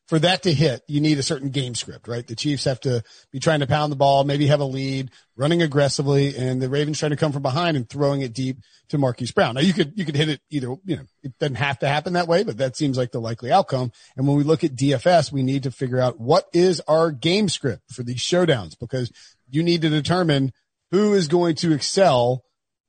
for 0.09 0.17
that 0.17 0.41
to 0.41 0.51
hit, 0.51 0.81
you 0.87 1.01
need 1.01 1.19
a 1.19 1.23
certain 1.23 1.49
game 1.49 1.75
script, 1.75 2.07
right? 2.07 2.25
The 2.25 2.35
Chiefs 2.35 2.63
have 2.63 2.79
to 2.79 3.03
be 3.31 3.39
trying 3.39 3.59
to 3.59 3.67
pound 3.67 3.91
the 3.91 3.95
ball, 3.95 4.23
maybe 4.23 4.47
have 4.47 4.59
a 4.59 4.65
lead, 4.65 5.11
running 5.35 5.61
aggressively, 5.61 6.35
and 6.35 6.59
the 6.59 6.67
Ravens 6.67 6.97
trying 6.97 7.11
to 7.11 7.15
come 7.15 7.31
from 7.31 7.43
behind 7.43 7.77
and 7.77 7.87
throwing 7.87 8.21
it 8.21 8.33
deep 8.33 8.57
to 8.87 8.97
Marquise 8.97 9.31
Brown. 9.31 9.53
Now 9.53 9.61
you 9.61 9.71
could, 9.71 9.93
you 9.95 10.05
could 10.05 10.15
hit 10.15 10.29
it 10.29 10.41
either, 10.49 10.69
you 10.83 10.95
know, 10.95 11.03
it 11.21 11.37
doesn't 11.37 11.57
have 11.57 11.77
to 11.79 11.87
happen 11.87 12.13
that 12.13 12.27
way, 12.27 12.41
but 12.43 12.57
that 12.57 12.75
seems 12.75 12.97
like 12.97 13.11
the 13.11 13.21
likely 13.21 13.51
outcome. 13.51 13.91
And 14.17 14.27
when 14.27 14.35
we 14.35 14.43
look 14.43 14.63
at 14.63 14.75
DFS, 14.75 15.31
we 15.31 15.43
need 15.43 15.61
to 15.63 15.71
figure 15.71 15.99
out 15.99 16.19
what 16.19 16.49
is 16.53 16.81
our 16.87 17.11
game 17.11 17.47
script 17.47 17.91
for 17.91 18.01
these 18.01 18.17
showdowns 18.17 18.79
because 18.79 19.11
you 19.47 19.61
need 19.61 19.83
to 19.83 19.89
determine 19.89 20.53
who 20.89 21.13
is 21.13 21.27
going 21.27 21.53
to 21.57 21.71
excel, 21.71 22.43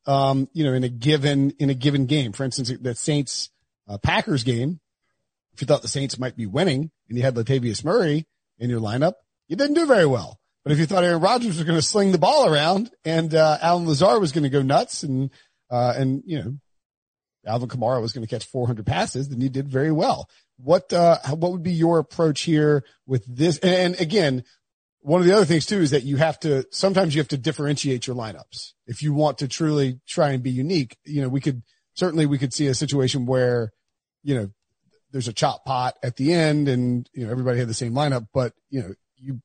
um, 0.06 0.48
you 0.54 0.64
know, 0.64 0.72
in 0.72 0.84
a 0.84 0.88
given, 0.88 1.50
in 1.58 1.68
a 1.68 1.74
given 1.74 2.06
game. 2.06 2.32
For 2.32 2.44
instance, 2.44 2.72
the 2.80 2.94
Saints, 2.94 3.50
uh, 3.86 3.98
Packers 3.98 4.42
game, 4.42 4.80
if 5.60 5.64
you 5.64 5.66
thought 5.66 5.82
the 5.82 5.88
Saints 5.88 6.18
might 6.18 6.36
be 6.36 6.46
winning 6.46 6.90
and 7.06 7.18
you 7.18 7.22
had 7.22 7.34
Latavius 7.34 7.84
Murray 7.84 8.24
in 8.58 8.70
your 8.70 8.80
lineup, 8.80 9.12
you 9.46 9.56
didn't 9.56 9.74
do 9.74 9.84
very 9.84 10.06
well. 10.06 10.38
But 10.64 10.72
if 10.72 10.78
you 10.78 10.86
thought 10.86 11.04
Aaron 11.04 11.20
Rodgers 11.20 11.58
was 11.58 11.64
going 11.64 11.78
to 11.78 11.82
sling 11.82 12.12
the 12.12 12.18
ball 12.18 12.50
around 12.50 12.90
and 13.04 13.34
uh, 13.34 13.58
Allen 13.60 13.86
Lazard 13.86 14.22
was 14.22 14.32
going 14.32 14.44
to 14.44 14.50
go 14.50 14.62
nuts 14.62 15.02
and 15.02 15.30
uh, 15.68 15.92
and 15.98 16.22
you 16.24 16.38
know 16.38 16.54
Alvin 17.46 17.68
Kamara 17.68 18.00
was 18.00 18.14
going 18.14 18.26
to 18.26 18.34
catch 18.34 18.46
400 18.46 18.86
passes, 18.86 19.28
then 19.28 19.42
you 19.42 19.50
did 19.50 19.68
very 19.68 19.92
well. 19.92 20.30
What 20.56 20.90
uh, 20.94 21.18
what 21.28 21.52
would 21.52 21.62
be 21.62 21.72
your 21.72 21.98
approach 21.98 22.40
here 22.42 22.82
with 23.06 23.24
this? 23.26 23.58
And 23.58 24.00
again, 24.00 24.44
one 25.00 25.20
of 25.20 25.26
the 25.26 25.34
other 25.34 25.44
things 25.44 25.66
too 25.66 25.80
is 25.80 25.90
that 25.90 26.04
you 26.04 26.16
have 26.16 26.40
to 26.40 26.64
sometimes 26.70 27.14
you 27.14 27.20
have 27.20 27.28
to 27.28 27.38
differentiate 27.38 28.06
your 28.06 28.16
lineups 28.16 28.72
if 28.86 29.02
you 29.02 29.12
want 29.12 29.38
to 29.38 29.48
truly 29.48 30.00
try 30.08 30.30
and 30.30 30.42
be 30.42 30.50
unique. 30.50 30.96
You 31.04 31.20
know, 31.20 31.28
we 31.28 31.42
could 31.42 31.62
certainly 31.92 32.24
we 32.24 32.38
could 32.38 32.54
see 32.54 32.66
a 32.66 32.74
situation 32.74 33.26
where 33.26 33.72
you 34.22 34.34
know 34.34 34.50
there's 35.12 35.28
a 35.28 35.32
chop 35.32 35.64
pot 35.64 35.96
at 36.02 36.16
the 36.16 36.32
end 36.32 36.68
and, 36.68 37.08
you 37.12 37.24
know, 37.24 37.30
everybody 37.30 37.58
had 37.58 37.68
the 37.68 37.74
same 37.74 37.92
lineup, 37.92 38.28
but 38.32 38.52
you 38.70 38.80
know, 38.80 38.94
you, 39.16 39.40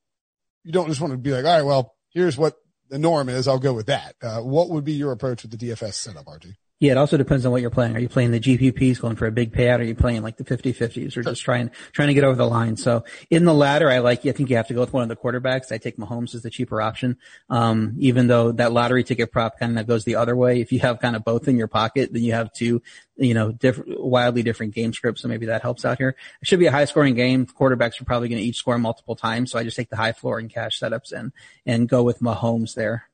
you 0.63 0.71
don't 0.71 0.87
just 0.87 1.01
want 1.01 1.11
to 1.11 1.17
be 1.17 1.31
like, 1.31 1.45
all 1.45 1.55
right, 1.55 1.65
well, 1.65 1.95
here's 2.09 2.37
what 2.37 2.55
the 2.89 2.99
norm 2.99 3.29
is. 3.29 3.47
I'll 3.47 3.59
go 3.59 3.73
with 3.73 3.87
that. 3.87 4.15
Uh, 4.21 4.39
what 4.41 4.69
would 4.69 4.83
be 4.83 4.93
your 4.93 5.11
approach 5.11 5.43
with 5.43 5.51
the 5.51 5.57
DFS 5.57 5.93
setup, 5.93 6.25
RJ? 6.25 6.55
Yeah, 6.81 6.91
it 6.91 6.97
also 6.97 7.15
depends 7.15 7.45
on 7.45 7.53
what 7.53 7.61
you're 7.61 7.69
playing. 7.69 7.95
Are 7.95 7.99
you 7.99 8.09
playing 8.09 8.31
the 8.31 8.39
GPPs 8.39 8.99
going 8.99 9.15
for 9.15 9.27
a 9.27 9.31
big 9.31 9.53
payout? 9.53 9.79
Or 9.79 9.81
Are 9.81 9.85
you 9.85 9.95
playing 9.95 10.23
like 10.23 10.35
the 10.35 10.43
50-50s 10.43 11.15
or 11.15 11.23
just 11.23 11.41
trying, 11.41 11.71
trying 11.93 12.09
to 12.09 12.13
get 12.13 12.25
over 12.25 12.35
the 12.35 12.45
line? 12.45 12.75
So 12.75 13.05
in 13.29 13.45
the 13.45 13.53
latter, 13.53 13.89
I 13.89 13.99
like, 13.99 14.25
I 14.25 14.33
think 14.33 14.49
you 14.49 14.57
have 14.57 14.67
to 14.67 14.73
go 14.73 14.81
with 14.81 14.91
one 14.91 15.01
of 15.01 15.07
the 15.07 15.15
quarterbacks. 15.15 15.71
I 15.71 15.77
take 15.77 15.95
Mahomes 15.95 16.35
as 16.35 16.41
the 16.41 16.49
cheaper 16.49 16.81
option. 16.81 17.17
Um, 17.49 17.95
even 17.99 18.27
though 18.27 18.51
that 18.51 18.73
lottery 18.73 19.05
ticket 19.05 19.31
prop 19.31 19.57
kind 19.57 19.79
of 19.79 19.87
goes 19.87 20.03
the 20.03 20.15
other 20.15 20.35
way. 20.35 20.59
If 20.59 20.73
you 20.73 20.79
have 20.79 20.99
kind 20.99 21.15
of 21.15 21.23
both 21.23 21.47
in 21.47 21.55
your 21.55 21.69
pocket, 21.69 22.11
then 22.11 22.23
you 22.23 22.33
have 22.33 22.51
two, 22.51 22.81
you 23.15 23.33
know, 23.33 23.53
different, 23.53 24.01
wildly 24.01 24.43
different 24.43 24.75
game 24.75 24.91
scripts. 24.91 25.21
So 25.21 25.29
maybe 25.29 25.45
that 25.45 25.61
helps 25.61 25.85
out 25.85 25.97
here. 25.97 26.17
It 26.41 26.47
should 26.47 26.59
be 26.59 26.65
a 26.65 26.71
high 26.71 26.85
scoring 26.85 27.15
game. 27.15 27.45
Quarterbacks 27.45 28.01
are 28.01 28.05
probably 28.05 28.27
going 28.27 28.41
to 28.41 28.47
each 28.47 28.57
score 28.57 28.77
multiple 28.77 29.15
times. 29.15 29.51
So 29.51 29.59
I 29.59 29.63
just 29.63 29.77
take 29.77 29.89
the 29.89 29.95
high 29.95 30.11
floor 30.11 30.39
and 30.39 30.53
cash 30.53 30.77
setups 30.81 31.13
and, 31.13 31.31
and 31.65 31.87
go 31.87 32.03
with 32.03 32.19
Mahomes 32.19 32.75
there. 32.75 33.09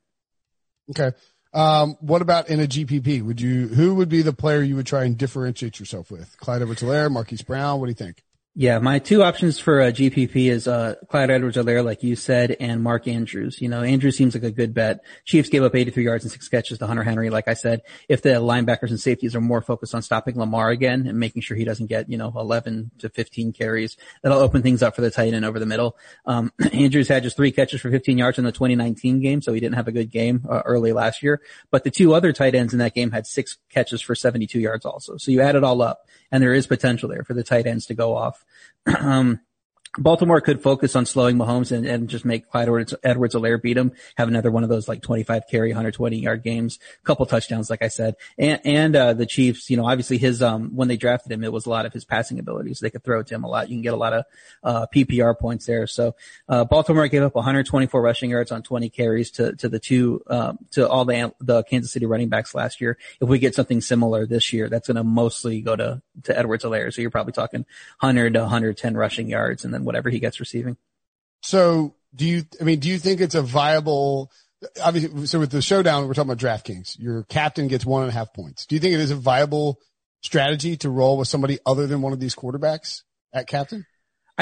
Okay. 0.90 1.16
Um, 1.54 1.96
what 2.00 2.22
about 2.22 2.48
in 2.48 2.60
a 2.60 2.66
GPP? 2.66 3.22
Would 3.22 3.40
you, 3.40 3.68
who 3.68 3.94
would 3.94 4.08
be 4.08 4.22
the 4.22 4.32
player 4.32 4.62
you 4.62 4.76
would 4.76 4.86
try 4.86 5.04
and 5.04 5.16
differentiate 5.16 5.78
yourself 5.78 6.10
with? 6.10 6.36
Clyde 6.38 6.62
Edwards-Helaire, 6.62 7.10
Marquise 7.10 7.42
Brown? 7.42 7.78
What 7.78 7.86
do 7.86 7.90
you 7.90 7.94
think? 7.94 8.22
Yeah, 8.54 8.80
my 8.80 8.98
two 8.98 9.22
options 9.22 9.58
for 9.58 9.80
a 9.80 9.90
GPP 9.90 10.50
is 10.50 10.68
uh, 10.68 10.96
Clyde 11.08 11.30
Edwards-Helaire, 11.30 11.82
like 11.82 12.02
you 12.02 12.14
said, 12.14 12.54
and 12.60 12.82
Mark 12.82 13.08
Andrews. 13.08 13.62
You 13.62 13.70
know, 13.70 13.82
Andrews 13.82 14.14
seems 14.14 14.34
like 14.34 14.42
a 14.42 14.50
good 14.50 14.74
bet. 14.74 15.02
Chiefs 15.24 15.48
gave 15.48 15.62
up 15.62 15.74
83 15.74 16.04
yards 16.04 16.24
and 16.24 16.30
six 16.30 16.50
catches 16.50 16.78
to 16.78 16.86
Hunter 16.86 17.02
Henry. 17.02 17.30
Like 17.30 17.48
I 17.48 17.54
said, 17.54 17.80
if 18.10 18.20
the 18.20 18.28
linebackers 18.28 18.90
and 18.90 19.00
safeties 19.00 19.34
are 19.34 19.40
more 19.40 19.62
focused 19.62 19.94
on 19.94 20.02
stopping 20.02 20.38
Lamar 20.38 20.68
again 20.68 21.06
and 21.06 21.18
making 21.18 21.40
sure 21.40 21.56
he 21.56 21.64
doesn't 21.64 21.86
get, 21.86 22.10
you 22.10 22.18
know, 22.18 22.30
11 22.36 22.90
to 22.98 23.08
15 23.08 23.54
carries, 23.54 23.96
that'll 24.22 24.40
open 24.40 24.60
things 24.60 24.82
up 24.82 24.94
for 24.94 25.00
the 25.00 25.10
tight 25.10 25.32
end 25.32 25.46
over 25.46 25.58
the 25.58 25.64
middle. 25.64 25.96
Um, 26.26 26.52
Andrews 26.74 27.08
had 27.08 27.22
just 27.22 27.36
three 27.36 27.52
catches 27.52 27.80
for 27.80 27.90
15 27.90 28.18
yards 28.18 28.36
in 28.36 28.44
the 28.44 28.52
2019 28.52 29.22
game, 29.22 29.40
so 29.40 29.54
he 29.54 29.60
didn't 29.60 29.76
have 29.76 29.88
a 29.88 29.92
good 29.92 30.10
game 30.10 30.44
uh, 30.46 30.60
early 30.66 30.92
last 30.92 31.22
year. 31.22 31.40
But 31.70 31.84
the 31.84 31.90
two 31.90 32.12
other 32.12 32.34
tight 32.34 32.54
ends 32.54 32.74
in 32.74 32.80
that 32.80 32.94
game 32.94 33.12
had 33.12 33.26
six 33.26 33.56
catches 33.70 34.02
for 34.02 34.14
72 34.14 34.60
yards 34.60 34.84
also. 34.84 35.16
So 35.16 35.30
you 35.30 35.40
add 35.40 35.56
it 35.56 35.64
all 35.64 35.80
up, 35.80 36.06
and 36.30 36.42
there 36.42 36.52
is 36.52 36.66
potential 36.66 37.08
there 37.08 37.24
for 37.24 37.32
the 37.32 37.42
tight 37.42 37.66
ends 37.66 37.86
to 37.86 37.94
go 37.94 38.14
off. 38.14 38.41
um, 38.98 39.40
Baltimore 39.98 40.40
could 40.40 40.62
focus 40.62 40.96
on 40.96 41.04
slowing 41.04 41.36
Mahomes 41.36 41.70
and, 41.70 41.84
and 41.84 42.08
just 42.08 42.24
make 42.24 42.48
Clyde 42.50 42.62
Edwards, 42.62 42.94
Edwards 43.02 43.34
Helaire 43.34 43.60
beat 43.60 43.76
him, 43.76 43.92
have 44.16 44.26
another 44.26 44.50
one 44.50 44.62
of 44.62 44.70
those 44.70 44.88
like 44.88 45.02
25 45.02 45.42
carry, 45.50 45.68
120 45.68 46.18
yard 46.18 46.42
games, 46.42 46.78
couple 47.04 47.26
touchdowns, 47.26 47.68
like 47.68 47.82
I 47.82 47.88
said. 47.88 48.16
And, 48.38 48.60
and, 48.64 48.96
uh, 48.96 49.12
the 49.12 49.26
Chiefs, 49.26 49.68
you 49.68 49.76
know, 49.76 49.86
obviously 49.86 50.16
his, 50.16 50.40
um, 50.40 50.74
when 50.74 50.88
they 50.88 50.96
drafted 50.96 51.30
him, 51.30 51.44
it 51.44 51.52
was 51.52 51.66
a 51.66 51.70
lot 51.70 51.84
of 51.84 51.92
his 51.92 52.06
passing 52.06 52.38
abilities. 52.38 52.80
They 52.80 52.88
could 52.88 53.04
throw 53.04 53.22
to 53.22 53.34
him 53.34 53.44
a 53.44 53.48
lot. 53.48 53.68
You 53.68 53.76
can 53.76 53.82
get 53.82 53.92
a 53.92 53.98
lot 53.98 54.14
of, 54.14 54.24
uh, 54.64 54.86
PPR 54.94 55.38
points 55.38 55.66
there. 55.66 55.86
So, 55.86 56.14
uh, 56.48 56.64
Baltimore 56.64 57.06
gave 57.08 57.22
up 57.22 57.34
124 57.34 58.00
rushing 58.00 58.30
yards 58.30 58.50
on 58.50 58.62
20 58.62 58.88
carries 58.88 59.30
to, 59.32 59.54
to 59.56 59.68
the 59.68 59.78
two, 59.78 60.22
um, 60.28 60.58
to 60.70 60.88
all 60.88 61.04
the, 61.04 61.34
the 61.38 61.64
Kansas 61.64 61.92
City 61.92 62.06
running 62.06 62.30
backs 62.30 62.54
last 62.54 62.80
year. 62.80 62.96
If 63.20 63.28
we 63.28 63.38
get 63.38 63.54
something 63.54 63.82
similar 63.82 64.24
this 64.24 64.54
year, 64.54 64.70
that's 64.70 64.86
going 64.86 64.96
to 64.96 65.04
mostly 65.04 65.60
go 65.60 65.76
to, 65.76 66.00
to 66.22 66.38
Edwards 66.38 66.64
Helaire. 66.64 66.94
So 66.94 67.02
you're 67.02 67.10
probably 67.10 67.34
talking 67.34 67.66
100 68.00 68.32
to 68.32 68.40
110 68.40 68.96
rushing 68.96 69.28
yards 69.28 69.66
and 69.66 69.74
then 69.74 69.81
whatever 69.84 70.10
he 70.10 70.20
gets 70.20 70.40
receiving. 70.40 70.76
So 71.42 71.94
do 72.14 72.24
you, 72.24 72.44
I 72.60 72.64
mean, 72.64 72.78
do 72.78 72.88
you 72.88 72.98
think 72.98 73.20
it's 73.20 73.34
a 73.34 73.42
viable, 73.42 74.30
obviously, 74.82 75.26
so 75.26 75.40
with 75.40 75.50
the 75.50 75.62
showdown, 75.62 76.06
we're 76.06 76.14
talking 76.14 76.30
about 76.30 76.38
DraftKings, 76.38 76.98
your 76.98 77.24
captain 77.24 77.68
gets 77.68 77.84
one 77.84 78.02
and 78.02 78.10
a 78.10 78.14
half 78.14 78.32
points. 78.32 78.66
Do 78.66 78.74
you 78.74 78.80
think 78.80 78.94
it 78.94 79.00
is 79.00 79.10
a 79.10 79.16
viable 79.16 79.80
strategy 80.20 80.76
to 80.78 80.90
roll 80.90 81.18
with 81.18 81.28
somebody 81.28 81.58
other 81.66 81.86
than 81.86 82.02
one 82.02 82.12
of 82.12 82.20
these 82.20 82.34
quarterbacks 82.34 83.02
at 83.32 83.48
captain? 83.48 83.86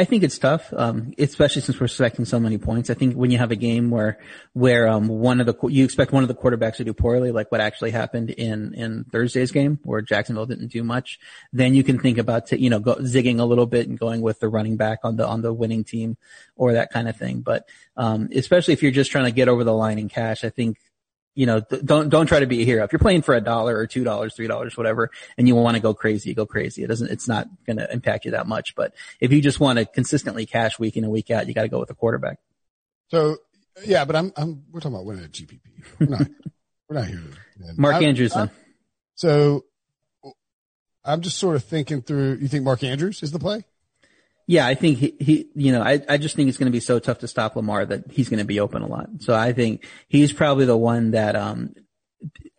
I 0.00 0.04
think 0.04 0.22
it's 0.22 0.38
tough, 0.38 0.72
um, 0.72 1.12
especially 1.18 1.60
since 1.60 1.78
we're 1.78 1.84
expecting 1.84 2.24
so 2.24 2.40
many 2.40 2.56
points. 2.56 2.88
I 2.88 2.94
think 2.94 3.16
when 3.16 3.30
you 3.30 3.36
have 3.36 3.50
a 3.50 3.56
game 3.56 3.90
where, 3.90 4.18
where, 4.54 4.88
um, 4.88 5.08
one 5.08 5.40
of 5.40 5.46
the, 5.46 5.54
you 5.68 5.84
expect 5.84 6.10
one 6.10 6.22
of 6.22 6.28
the 6.28 6.34
quarterbacks 6.34 6.76
to 6.76 6.84
do 6.84 6.94
poorly, 6.94 7.32
like 7.32 7.52
what 7.52 7.60
actually 7.60 7.90
happened 7.90 8.30
in, 8.30 8.72
in 8.72 9.04
Thursday's 9.04 9.52
game 9.52 9.78
where 9.82 10.00
Jacksonville 10.00 10.46
didn't 10.46 10.68
do 10.68 10.82
much, 10.82 11.18
then 11.52 11.74
you 11.74 11.84
can 11.84 11.98
think 11.98 12.16
about, 12.16 12.46
t- 12.46 12.56
you 12.56 12.70
know, 12.70 12.78
go, 12.78 12.94
zigging 12.94 13.40
a 13.40 13.44
little 13.44 13.66
bit 13.66 13.88
and 13.88 13.98
going 13.98 14.22
with 14.22 14.40
the 14.40 14.48
running 14.48 14.78
back 14.78 15.00
on 15.04 15.16
the, 15.16 15.26
on 15.26 15.42
the 15.42 15.52
winning 15.52 15.84
team 15.84 16.16
or 16.56 16.72
that 16.72 16.90
kind 16.90 17.06
of 17.06 17.14
thing. 17.18 17.42
But, 17.42 17.68
um, 17.98 18.30
especially 18.34 18.72
if 18.72 18.82
you're 18.82 18.92
just 18.92 19.10
trying 19.10 19.26
to 19.26 19.32
get 19.32 19.48
over 19.48 19.64
the 19.64 19.74
line 19.74 19.98
in 19.98 20.08
cash, 20.08 20.44
I 20.44 20.48
think 20.48 20.78
you 21.34 21.46
know, 21.46 21.60
don't, 21.60 22.08
don't 22.08 22.26
try 22.26 22.40
to 22.40 22.46
be 22.46 22.62
a 22.62 22.64
hero. 22.64 22.84
If 22.84 22.92
you're 22.92 22.98
playing 22.98 23.22
for 23.22 23.34
a 23.34 23.40
dollar 23.40 23.76
or 23.76 23.86
two 23.86 24.04
dollars, 24.04 24.34
three 24.34 24.48
dollars, 24.48 24.76
whatever, 24.76 25.10
and 25.38 25.46
you 25.46 25.54
want 25.54 25.76
to 25.76 25.80
go 25.80 25.94
crazy, 25.94 26.34
go 26.34 26.46
crazy. 26.46 26.82
It 26.82 26.88
doesn't, 26.88 27.10
it's 27.10 27.28
not 27.28 27.48
going 27.66 27.76
to 27.76 27.90
impact 27.92 28.24
you 28.24 28.32
that 28.32 28.46
much. 28.46 28.74
But 28.74 28.94
if 29.20 29.32
you 29.32 29.40
just 29.40 29.60
want 29.60 29.78
to 29.78 29.84
consistently 29.84 30.46
cash 30.46 30.78
week 30.78 30.96
in 30.96 31.04
and 31.04 31.12
week 31.12 31.30
out, 31.30 31.46
you 31.46 31.54
got 31.54 31.62
to 31.62 31.68
go 31.68 31.78
with 31.78 31.90
a 31.90 31.94
quarterback. 31.94 32.38
So 33.08 33.36
Yeah, 33.84 34.04
but 34.04 34.16
I'm, 34.16 34.32
I'm, 34.36 34.64
we're 34.70 34.80
talking 34.80 34.94
about 34.94 35.06
winning 35.06 35.24
a 35.24 35.28
GPP. 35.28 35.60
We're 35.98 36.06
not, 36.06 36.26
we're 36.88 36.96
not 36.96 37.06
here. 37.06 37.20
To, 37.58 37.74
Mark 37.76 37.96
I'm, 37.96 38.04
Andrews. 38.04 38.34
I'm, 38.34 38.50
so 39.14 39.64
I'm 41.04 41.20
just 41.20 41.38
sort 41.38 41.56
of 41.56 41.64
thinking 41.64 42.02
through, 42.02 42.38
you 42.40 42.48
think 42.48 42.64
Mark 42.64 42.82
Andrews 42.82 43.22
is 43.22 43.32
the 43.32 43.38
play? 43.38 43.64
Yeah, 44.50 44.66
I 44.66 44.74
think 44.74 44.98
he, 44.98 45.14
he 45.20 45.46
you 45.54 45.70
know, 45.70 45.80
I, 45.80 46.02
I 46.08 46.16
just 46.16 46.34
think 46.34 46.48
it's 46.48 46.58
going 46.58 46.66
to 46.66 46.72
be 46.72 46.80
so 46.80 46.98
tough 46.98 47.18
to 47.18 47.28
stop 47.28 47.54
Lamar 47.54 47.86
that 47.86 48.10
he's 48.10 48.28
going 48.28 48.40
to 48.40 48.44
be 48.44 48.58
open 48.58 48.82
a 48.82 48.88
lot. 48.88 49.08
So 49.20 49.32
I 49.32 49.52
think 49.52 49.86
he's 50.08 50.32
probably 50.32 50.64
the 50.64 50.76
one 50.76 51.12
that, 51.12 51.36
um, 51.36 51.72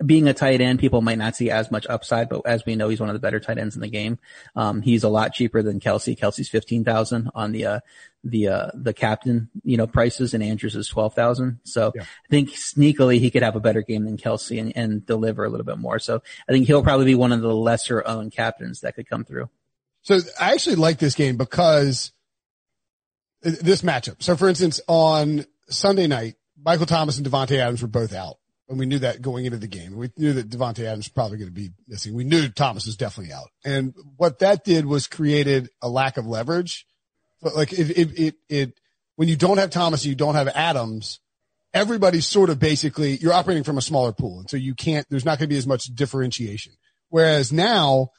being 0.06 0.30
a 0.30 0.34
tight 0.34 0.62
end, 0.62 0.80
people 0.80 1.02
might 1.02 1.18
not 1.18 1.36
see 1.36 1.52
as 1.52 1.70
much 1.70 1.86
upside, 1.90 2.30
but 2.30 2.44
as 2.46 2.66
we 2.66 2.78
know, 2.78 2.88
he's 2.88 3.02
one 3.02 3.10
of 3.10 3.14
the 3.14 3.20
better 3.20 3.42
tight 3.42 3.58
ends 3.58 3.76
in 3.76 3.82
the 3.82 3.90
game. 3.90 4.20
Um, 4.56 4.82
he's 4.82 5.04
a 5.04 5.10
lot 5.10 5.34
cheaper 5.34 5.62
than 5.62 5.82
Kelce. 5.82 6.18
Kelce's 6.18 6.48
15,000 6.48 7.30
on 7.36 7.52
the, 7.52 7.66
uh, 7.66 7.80
the, 8.24 8.48
uh, 8.48 8.68
the 8.74 8.94
captain, 8.94 9.50
you 9.66 9.76
know, 9.76 9.86
prices 9.86 10.34
and 10.34 10.42
Andrews 10.42 10.78
is 10.78 10.88
12,000. 10.88 11.60
So 11.66 11.92
yeah. 11.94 12.04
I 12.04 12.30
think 12.30 12.52
sneakily 12.52 13.20
he 13.20 13.30
could 13.32 13.44
have 13.44 13.58
a 13.58 13.60
better 13.60 13.82
game 13.82 14.06
than 14.06 14.16
Kelce 14.16 14.62
and, 14.62 14.72
and 14.78 15.06
deliver 15.06 15.44
a 15.44 15.50
little 15.50 15.66
bit 15.66 15.78
more. 15.78 16.00
So 16.00 16.24
I 16.48 16.54
think 16.54 16.68
he'll 16.68 16.84
probably 16.84 17.08
be 17.08 17.16
one 17.16 17.34
of 17.34 17.42
the 17.42 17.54
lesser 17.54 18.02
owned 18.08 18.32
captains 18.32 18.80
that 18.80 18.96
could 18.96 19.10
come 19.10 19.26
through. 19.26 19.50
So 20.02 20.20
I 20.40 20.54
actually 20.54 20.78
like 20.78 20.98
this 20.98 21.16
game 21.16 21.38
because 21.38 22.12
this 23.42 23.82
matchup. 23.82 24.22
So 24.22 24.36
for 24.36 24.50
instance, 24.50 24.82
on 24.88 25.46
Sunday 25.70 26.08
night, 26.08 26.36
Michael 26.64 26.86
Thomas 26.86 27.18
and 27.18 27.26
Davante 27.26 27.58
Adams 27.58 27.82
were 27.82 27.88
both 27.88 28.14
out. 28.14 28.38
And 28.70 28.80
we 28.80 28.86
knew 28.86 29.00
that 29.00 29.22
going 29.22 29.46
into 29.46 29.58
the 29.58 29.68
game. 29.68 29.98
We 29.98 30.12
knew 30.16 30.32
that 30.34 30.50
Davante 30.50 30.86
Adams 30.86 31.06
was 31.06 31.10
probably 31.10 31.38
going 31.38 31.50
to 31.50 31.54
be 31.54 31.72
missing. 31.90 32.14
We 32.14 32.24
knew 32.24 32.48
Thomas 32.48 32.86
was 32.86 32.96
definitely 32.96 33.34
out. 33.34 33.50
And 33.66 33.94
what 34.16 34.40
that 34.40 34.64
did 34.64 34.86
was 34.86 35.08
created 35.08 35.70
a 35.82 35.90
lack 35.90 36.16
of 36.16 36.26
leverage. 36.26 36.86
But 37.42 37.54
like 37.54 37.74
it, 37.74 37.90
it, 37.90 38.20
it, 38.20 38.36
it 38.48 38.80
when 39.18 39.28
you 39.28 39.36
don't 39.36 39.58
have 39.58 39.72
Thomas, 39.72 40.06
you 40.06 40.16
don't 40.16 40.36
have 40.36 40.48
Adams, 40.48 41.20
everybody's 41.74 42.26
sort 42.26 42.50
of 42.50 42.60
basically, 42.60 43.18
you're 43.18 43.34
operating 43.34 43.64
from 43.64 43.78
a 43.78 43.82
smaller 43.82 44.14
pool. 44.14 44.40
And 44.40 44.50
so 44.50 44.56
you 44.56 44.74
can't, 44.74 45.06
there's 45.10 45.26
not 45.26 45.38
going 45.38 45.50
to 45.50 45.54
be 45.54 45.58
as 45.58 45.68
much 45.68 45.84
differentiation. 45.94 46.74
Whereas 47.10 47.52
now 47.52 48.12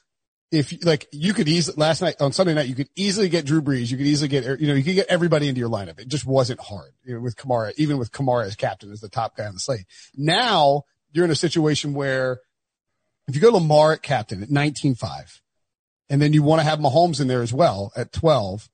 if 0.53 0.85
like 0.85 1.09
you 1.13 1.33
could 1.33 1.49
easily 1.49 1.77
last 1.79 2.03
night 2.03 2.17
on 2.21 2.33
Sunday 2.33 2.53
night, 2.53 2.69
you 2.69 2.75
could 2.75 2.91
easily 2.95 3.31
get 3.31 3.47
Drew 3.47 3.63
Brees. 3.63 3.91
You 3.91 3.97
could 3.97 4.07
easily 4.07 4.29
get, 4.29 4.47
er, 4.47 4.57
you 4.61 4.69
know, 4.69 4.75
you 4.75 4.85
could 4.85 4.95
get 4.95 5.07
everybody 5.09 5.49
into 5.49 5.59
your 5.59 5.71
lineup. 5.71 5.99
It 5.99 6.09
just 6.09 6.27
wasn't 6.27 6.61
hard 6.61 6.93
you 7.05 7.15
know, 7.15 7.21
with 7.21 7.37
Kamara, 7.37 7.73
even 7.79 7.97
with 7.99 8.13
Kamara 8.13 8.45
as 8.45 8.55
captain 8.55 8.93
as 8.93 9.01
the 9.01 9.09
top 9.09 9.37
guy 9.37 9.47
on 9.47 9.55
the 9.55 9.61
slate. 9.61 9.87
Now 10.15 10.83
you're 11.11 11.25
in 11.25 11.31
a 11.31 11.37
situation 11.37 11.95
where 11.95 12.41
if 13.27 13.35
you 13.35 13.41
go 13.41 13.51
Lamar 13.51 13.93
at 13.93 14.03
captain 14.03 14.43
at 14.43 14.51
19.5 14.51 15.41
and 16.11 16.21
then 16.21 16.35
you 16.35 16.43
want 16.43 16.61
to 16.61 16.65
have 16.65 16.79
Mahomes 16.79 17.21
in 17.21 17.29
there 17.29 17.43
as 17.43 17.53
well 17.53 17.91
at 17.97 18.13
12, 18.13 18.69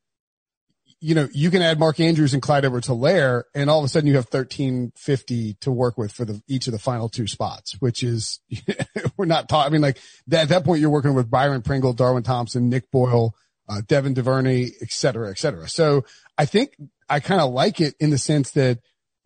you 1.00 1.14
know, 1.14 1.28
you 1.32 1.50
can 1.50 1.62
add 1.62 1.78
Mark 1.78 2.00
Andrews 2.00 2.32
and 2.32 2.42
Clyde 2.42 2.64
Edwards 2.64 2.88
Helaire 2.88 3.44
and 3.54 3.70
all 3.70 3.78
of 3.78 3.84
a 3.84 3.88
sudden 3.88 4.08
you 4.08 4.16
have 4.16 4.24
1350 4.24 5.54
to 5.61 5.70
work 5.70 5.96
with 5.96 6.12
for 6.12 6.24
the, 6.24 6.42
each 6.48 6.66
of 6.66 6.72
the 6.72 6.78
final 6.78 7.08
two 7.08 7.26
spots, 7.28 7.76
which 7.80 8.02
is, 8.02 8.40
we're 9.16 9.26
not 9.26 9.48
talking, 9.48 9.70
I 9.70 9.72
mean, 9.72 9.82
like 9.82 9.98
that, 10.26 10.42
at 10.42 10.48
that 10.48 10.64
point 10.64 10.80
you're 10.80 10.90
working 10.90 11.14
with 11.14 11.30
Byron 11.30 11.62
Pringle, 11.62 11.92
Darwin 11.92 12.24
Thompson, 12.24 12.68
Nick 12.68 12.90
Boyle, 12.90 13.34
uh, 13.68 13.80
Devin 13.87 14.14
Duvernay, 14.14 14.70
et 14.80 14.90
cetera, 14.90 15.30
et 15.30 15.38
cetera. 15.38 15.68
So 15.68 16.04
I 16.37 16.46
think 16.46 16.74
I 17.08 17.20
kind 17.20 17.40
of 17.40 17.52
like 17.52 17.80
it 17.80 17.94
in 18.00 18.11
the 18.11 18.18
sense 18.18 18.50
that 18.52 18.78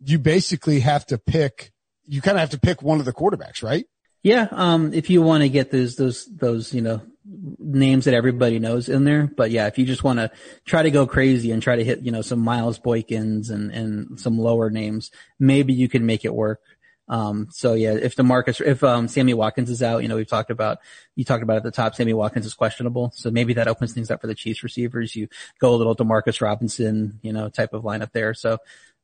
you 0.05 0.19
basically 0.19 0.81
have 0.81 1.07
to 1.07 1.17
pick, 1.17 1.73
you 2.05 2.21
kind 2.21 2.37
of 2.37 2.41
have 2.41 2.51
to 2.51 2.61
pick 2.61 2.83
one 2.83 2.99
of 2.99 3.07
the 3.07 3.13
quarterbacks, 3.13 3.63
right? 3.63 3.87
Yeah. 4.23 4.49
Um, 4.51 4.93
if 4.93 5.09
you 5.09 5.23
want 5.23 5.43
to 5.43 5.49
get 5.49 5.71
those, 5.71 5.97
those, 5.97 6.27
those, 6.27 6.75
you 6.75 6.83
know, 6.83 7.01
names 7.25 8.05
that 8.05 8.15
everybody 8.15 8.59
knows 8.59 8.89
in 8.89 9.05
there. 9.05 9.27
But 9.27 9.51
yeah, 9.51 9.67
if 9.67 9.79
you 9.79 9.87
just 9.87 10.05
want 10.05 10.19
to 10.19 10.31
try 10.65 10.83
to 10.83 10.91
go 10.91 11.07
crazy 11.07 11.53
and 11.53 11.63
try 11.63 11.77
to 11.77 11.85
hit, 11.85 12.03
you 12.03 12.11
know, 12.11 12.23
some 12.23 12.41
Miles 12.41 12.79
Boykins 12.79 13.51
and, 13.51 13.71
and 13.71 14.21
some 14.21 14.39
lower 14.39 14.71
names, 14.71 15.11
maybe 15.39 15.73
you 15.73 15.89
can 15.89 16.05
make 16.07 16.25
it 16.25 16.35
work. 16.35 16.61
Um, 17.09 17.49
so 17.51 17.75
yeah, 17.75 17.93
if 17.93 18.17
the 18.17 18.23
Marcus, 18.23 18.61
if, 18.61 18.83
um, 18.83 19.07
Sammy 19.07 19.35
Watkins 19.35 19.71
is 19.71 19.83
out, 19.83 20.03
you 20.03 20.09
know, 20.09 20.17
we've 20.17 20.27
talked 20.27 20.51
about, 20.51 20.79
you 21.15 21.25
talked 21.25 21.43
about 21.43 21.59
at 21.59 21.63
the 21.63 21.71
top, 21.71 21.95
Sammy 21.95 22.15
Watkins 22.15 22.47
is 22.47 22.55
questionable. 22.55 23.13
So 23.15 23.31
maybe 23.31 23.55
that 23.55 23.69
opens 23.69 23.93
things 23.93 24.11
up 24.11 24.21
for 24.21 24.29
the 24.29 24.35
Chiefs 24.35 24.63
receivers. 24.63 25.15
You 25.15 25.29
go 25.59 25.75
a 25.75 25.77
little 25.77 25.97
Demarcus 25.97 26.41
Robinson, 26.41 27.19
you 27.23 27.33
know, 27.33 27.49
type 27.49 27.75
of 27.75 27.83
lineup 27.83 28.13
there. 28.13 28.35
So 28.35 28.59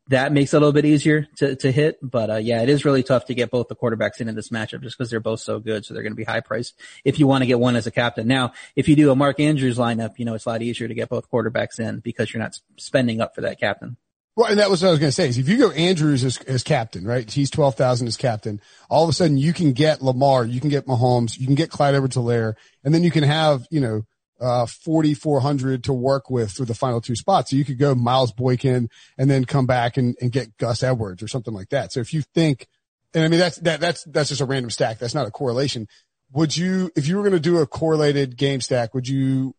that 0.09 0.33
makes 0.33 0.53
it 0.53 0.57
a 0.57 0.61
little 0.61 0.73
bit 0.73 0.85
easier 0.85 1.27
to, 1.37 1.55
to 1.57 1.71
hit. 1.71 1.99
But, 2.03 2.31
uh, 2.31 2.37
yeah, 2.37 2.63
it 2.63 2.69
is 2.69 2.85
really 2.85 3.03
tough 3.03 3.27
to 3.27 3.35
get 3.35 3.51
both 3.51 3.69
the 3.69 3.77
quarterbacks 3.77 4.21
in 4.21 4.29
in 4.29 4.35
this 4.35 4.49
matchup 4.49 4.83
just 4.83 4.99
because 4.99 5.11
they're 5.11 5.21
both 5.21 5.41
so 5.41 5.61
good. 5.61 5.85
So 5.85 5.95
they're 5.95 6.03
going 6.03 6.13
to 6.13 6.17
be 6.17 6.25
high 6.25 6.41
priced 6.41 6.75
if 7.05 7.19
you 7.19 7.27
want 7.27 7.43
to 7.43 7.47
get 7.47 7.61
one 7.61 7.77
as 7.77 7.87
a 7.87 7.91
captain. 7.91 8.27
Now, 8.27 8.53
if 8.75 8.89
you 8.89 8.97
do 8.97 9.11
a 9.11 9.17
Mark 9.17 9.39
Andrews 9.41 9.79
lineup, 9.79 10.19
you 10.19 10.25
know, 10.25 10.35
it's 10.35 10.47
a 10.47 10.49
lot 10.49 10.63
easier 10.63 10.89
to 10.89 10.95
get 10.95 11.09
both 11.09 11.31
quarterbacks 11.31 11.79
in 11.79 12.01
because 12.01 12.33
you're 12.33 12.43
not 12.43 12.59
spending 12.77 13.21
up 13.21 13.35
for 13.35 13.43
that 13.43 13.61
captain. 13.61 13.97
Well, 14.39 14.47
and 14.47 14.61
that 14.61 14.71
was 14.71 14.83
what 14.83 14.89
I 14.89 14.91
was 14.93 15.01
going 15.01 15.09
to 15.09 15.15
say 15.15 15.29
is 15.29 15.37
if 15.37 15.49
you 15.49 15.59
go 15.59 15.73
Andrews 15.73 16.23
as, 16.23 16.39
as 16.43 16.63
captain, 16.63 17.05
right? 17.05 17.29
He's 17.29 17.51
12,000 17.51 18.07
as 18.07 18.17
captain. 18.17 18.61
All 18.89 19.03
of 19.03 19.11
a 19.11 19.13
sudden 19.13 19.37
you 19.37 19.53
can 19.53 19.73
get 19.73 20.01
Lamar, 20.01 20.45
you 20.45 20.61
can 20.61 20.71
get 20.71 20.87
Mahomes, 20.87 21.37
you 21.39 21.47
can 21.47 21.57
get 21.57 21.71
Clyde 21.71 21.97
Edwards 21.97 22.17
Helaire, 22.17 22.55
and 22.85 22.95
then 22.95 23.03
you 23.03 23.11
can 23.11 23.25
have, 23.25 23.67
you 23.71 23.81
know, 23.81 24.03
uh, 24.41 24.67
4,400 24.67 25.85
to 25.85 25.93
work 25.93 26.31
with 26.31 26.53
for 26.53 26.65
the 26.65 26.75
final 26.75 27.01
two 27.01 27.17
spots. 27.17 27.51
So 27.51 27.57
you 27.57 27.65
could 27.65 27.79
go 27.79 27.95
Miles 27.95 28.33
Boykin 28.33 28.89
and 29.17 29.31
then 29.31 29.45
come 29.45 29.67
back 29.67 29.97
and, 29.97 30.17
and 30.21 30.31
get 30.31 30.57
Gus 30.59 30.83
Edwards 30.83 31.23
or 31.23 31.29
something 31.29 31.55
like 31.55 31.71
that. 31.71 31.93
So 31.93 32.01
if 32.01 32.13
you 32.13 32.23
think, 32.23 32.69
and 33.15 33.25
I 33.25 33.29
mean, 33.29 33.41
that's, 33.41 33.57
that, 33.59 33.81
that's, 33.81 34.05
that's 34.05 34.29
just 34.29 34.41
a 34.41 34.45
random 34.45 34.71
stack. 34.71 34.99
That's 34.99 35.15
not 35.15 35.27
a 35.27 35.31
correlation. 35.31 35.89
Would 36.33 36.57
you, 36.57 36.91
if 36.95 37.09
you 37.09 37.17
were 37.17 37.23
going 37.23 37.33
to 37.33 37.41
do 37.41 37.59
a 37.59 37.67
correlated 37.67 38.37
game 38.37 38.61
stack, 38.61 38.95
would 38.95 39.09
you, 39.09 39.55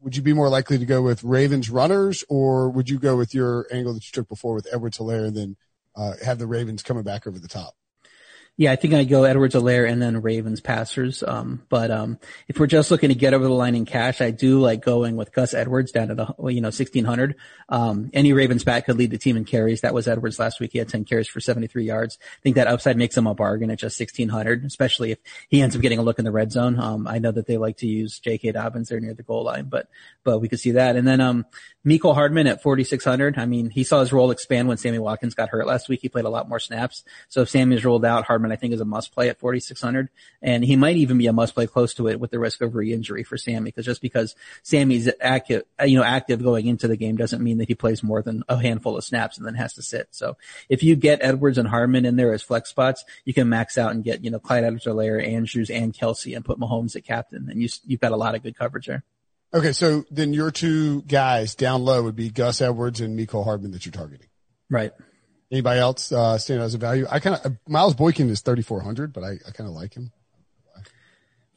would 0.00 0.16
you 0.16 0.22
be 0.22 0.32
more 0.32 0.48
likely 0.48 0.78
to 0.78 0.86
go 0.86 1.02
with 1.02 1.22
Ravens 1.24 1.70
runners 1.70 2.24
or 2.28 2.70
would 2.70 2.88
you 2.88 2.98
go 2.98 3.16
with 3.16 3.34
your 3.34 3.66
angle 3.72 3.94
that 3.94 4.06
you 4.06 4.12
took 4.12 4.28
before 4.28 4.54
with 4.54 4.66
Edwards 4.72 4.98
Helaire 4.98 5.26
and 5.26 5.36
then, 5.36 5.56
uh, 5.96 6.14
have 6.24 6.38
the 6.38 6.46
Ravens 6.46 6.82
coming 6.82 7.02
back 7.02 7.26
over 7.26 7.38
the 7.38 7.48
top? 7.48 7.74
Yeah, 8.60 8.72
I 8.72 8.76
think 8.76 8.92
I 8.92 9.04
go 9.04 9.22
Edwards 9.22 9.54
Helaire 9.54 9.88
and 9.88 10.02
then 10.02 10.20
Ravens 10.20 10.60
passers. 10.60 11.22
Um, 11.22 11.62
but, 11.68 11.92
um, 11.92 12.18
if 12.48 12.58
we're 12.58 12.66
just 12.66 12.90
looking 12.90 13.10
to 13.10 13.14
get 13.14 13.32
over 13.32 13.44
the 13.44 13.50
line 13.50 13.76
in 13.76 13.84
cash, 13.84 14.20
I 14.20 14.32
do 14.32 14.58
like 14.58 14.84
going 14.84 15.14
with 15.14 15.32
Gus 15.32 15.54
Edwards 15.54 15.92
down 15.92 16.10
at, 16.10 16.18
a, 16.18 16.34
you 16.40 16.60
know, 16.60 16.66
1600. 16.66 17.36
Um, 17.68 18.10
any 18.12 18.32
Ravens 18.32 18.64
back 18.64 18.86
could 18.86 18.98
lead 18.98 19.12
the 19.12 19.16
team 19.16 19.36
in 19.36 19.44
carries. 19.44 19.82
That 19.82 19.94
was 19.94 20.08
Edwards 20.08 20.40
last 20.40 20.58
week. 20.58 20.72
He 20.72 20.78
had 20.78 20.88
10 20.88 21.04
carries 21.04 21.28
for 21.28 21.38
73 21.38 21.84
yards. 21.84 22.18
I 22.20 22.42
think 22.42 22.56
that 22.56 22.66
upside 22.66 22.96
makes 22.96 23.16
him 23.16 23.28
a 23.28 23.34
bargain 23.34 23.70
at 23.70 23.78
just 23.78 24.00
1600, 24.00 24.64
especially 24.64 25.12
if 25.12 25.18
he 25.48 25.62
ends 25.62 25.76
up 25.76 25.82
getting 25.82 26.00
a 26.00 26.02
look 26.02 26.18
in 26.18 26.24
the 26.24 26.32
red 26.32 26.50
zone. 26.50 26.80
Um, 26.80 27.06
I 27.06 27.20
know 27.20 27.30
that 27.30 27.46
they 27.46 27.58
like 27.58 27.76
to 27.76 27.86
use 27.86 28.18
J.K. 28.18 28.50
Dobbins 28.50 28.88
there 28.88 28.98
near 28.98 29.14
the 29.14 29.22
goal 29.22 29.44
line, 29.44 29.66
but, 29.66 29.86
but 30.24 30.40
we 30.40 30.48
could 30.48 30.58
see 30.58 30.72
that. 30.72 30.96
And 30.96 31.06
then, 31.06 31.20
um, 31.20 31.46
Mecole 31.88 32.14
Hardman 32.14 32.46
at 32.46 32.62
4600. 32.62 33.38
I 33.38 33.46
mean, 33.46 33.70
he 33.70 33.82
saw 33.82 34.00
his 34.00 34.12
role 34.12 34.30
expand 34.30 34.68
when 34.68 34.76
Sammy 34.76 34.98
Watkins 34.98 35.34
got 35.34 35.48
hurt 35.48 35.66
last 35.66 35.88
week. 35.88 36.00
He 36.02 36.08
played 36.08 36.26
a 36.26 36.30
lot 36.30 36.48
more 36.48 36.58
snaps. 36.58 37.02
So 37.28 37.42
if 37.42 37.48
Sammy's 37.48 37.84
rolled 37.84 38.04
out, 38.04 38.24
Hardman 38.24 38.47
I 38.52 38.56
think 38.56 38.72
is 38.72 38.80
a 38.80 38.84
must 38.84 39.12
play 39.12 39.28
at 39.28 39.38
4,600 39.38 40.08
and 40.42 40.64
he 40.64 40.76
might 40.76 40.96
even 40.96 41.18
be 41.18 41.26
a 41.26 41.32
must 41.32 41.54
play 41.54 41.66
close 41.66 41.94
to 41.94 42.08
it 42.08 42.20
with 42.20 42.30
the 42.30 42.38
risk 42.38 42.60
of 42.60 42.74
re-injury 42.74 43.24
for 43.24 43.36
Sammy 43.36 43.66
because 43.66 43.86
just 43.86 44.02
because 44.02 44.34
Sammy's 44.62 45.08
active, 45.20 45.64
you 45.84 45.98
know, 45.98 46.04
active 46.04 46.42
going 46.42 46.66
into 46.66 46.88
the 46.88 46.96
game 46.96 47.16
doesn't 47.16 47.42
mean 47.42 47.58
that 47.58 47.68
he 47.68 47.74
plays 47.74 48.02
more 48.02 48.22
than 48.22 48.42
a 48.48 48.60
handful 48.60 48.96
of 48.96 49.04
snaps 49.04 49.38
and 49.38 49.46
then 49.46 49.54
has 49.54 49.74
to 49.74 49.82
sit. 49.82 50.08
So 50.10 50.36
if 50.68 50.82
you 50.82 50.96
get 50.96 51.20
Edwards 51.22 51.58
and 51.58 51.68
Hardman 51.68 52.04
in 52.04 52.16
there 52.16 52.32
as 52.32 52.42
flex 52.42 52.70
spots, 52.70 53.04
you 53.24 53.34
can 53.34 53.48
max 53.48 53.78
out 53.78 53.92
and 53.92 54.04
get, 54.04 54.24
you 54.24 54.30
know, 54.30 54.38
Clyde 54.38 54.64
Edwards-Helaire, 54.64 55.26
Andrews 55.26 55.70
and 55.70 55.94
Kelsey 55.94 56.34
and 56.34 56.44
put 56.44 56.58
Mahomes 56.58 56.96
at 56.96 57.04
captain 57.04 57.48
and 57.50 57.62
you, 57.62 57.68
you've 57.86 58.00
got 58.00 58.12
a 58.12 58.16
lot 58.16 58.34
of 58.34 58.42
good 58.42 58.56
coverage 58.56 58.86
there. 58.86 59.04
Okay. 59.52 59.72
So 59.72 60.04
then 60.10 60.32
your 60.32 60.50
two 60.50 61.02
guys 61.02 61.54
down 61.54 61.84
low 61.84 62.02
would 62.02 62.16
be 62.16 62.30
Gus 62.30 62.60
Edwards 62.60 63.00
and 63.00 63.18
Mecole 63.18 63.44
Hardman 63.44 63.70
that 63.72 63.86
you're 63.86 63.92
targeting. 63.92 64.28
Right. 64.70 64.92
Anybody 65.50 65.80
else 65.80 66.12
uh, 66.12 66.36
stand 66.36 66.60
out 66.60 66.66
as 66.66 66.74
a 66.74 66.78
value? 66.78 67.06
I 67.10 67.20
kind 67.20 67.40
of 67.42 67.56
Miles 67.66 67.94
Boykin 67.94 68.28
is 68.28 68.40
3,400, 68.40 69.12
but 69.12 69.24
I, 69.24 69.38
I 69.46 69.50
kind 69.52 69.68
of 69.68 69.74
like 69.74 69.94
him. 69.94 70.12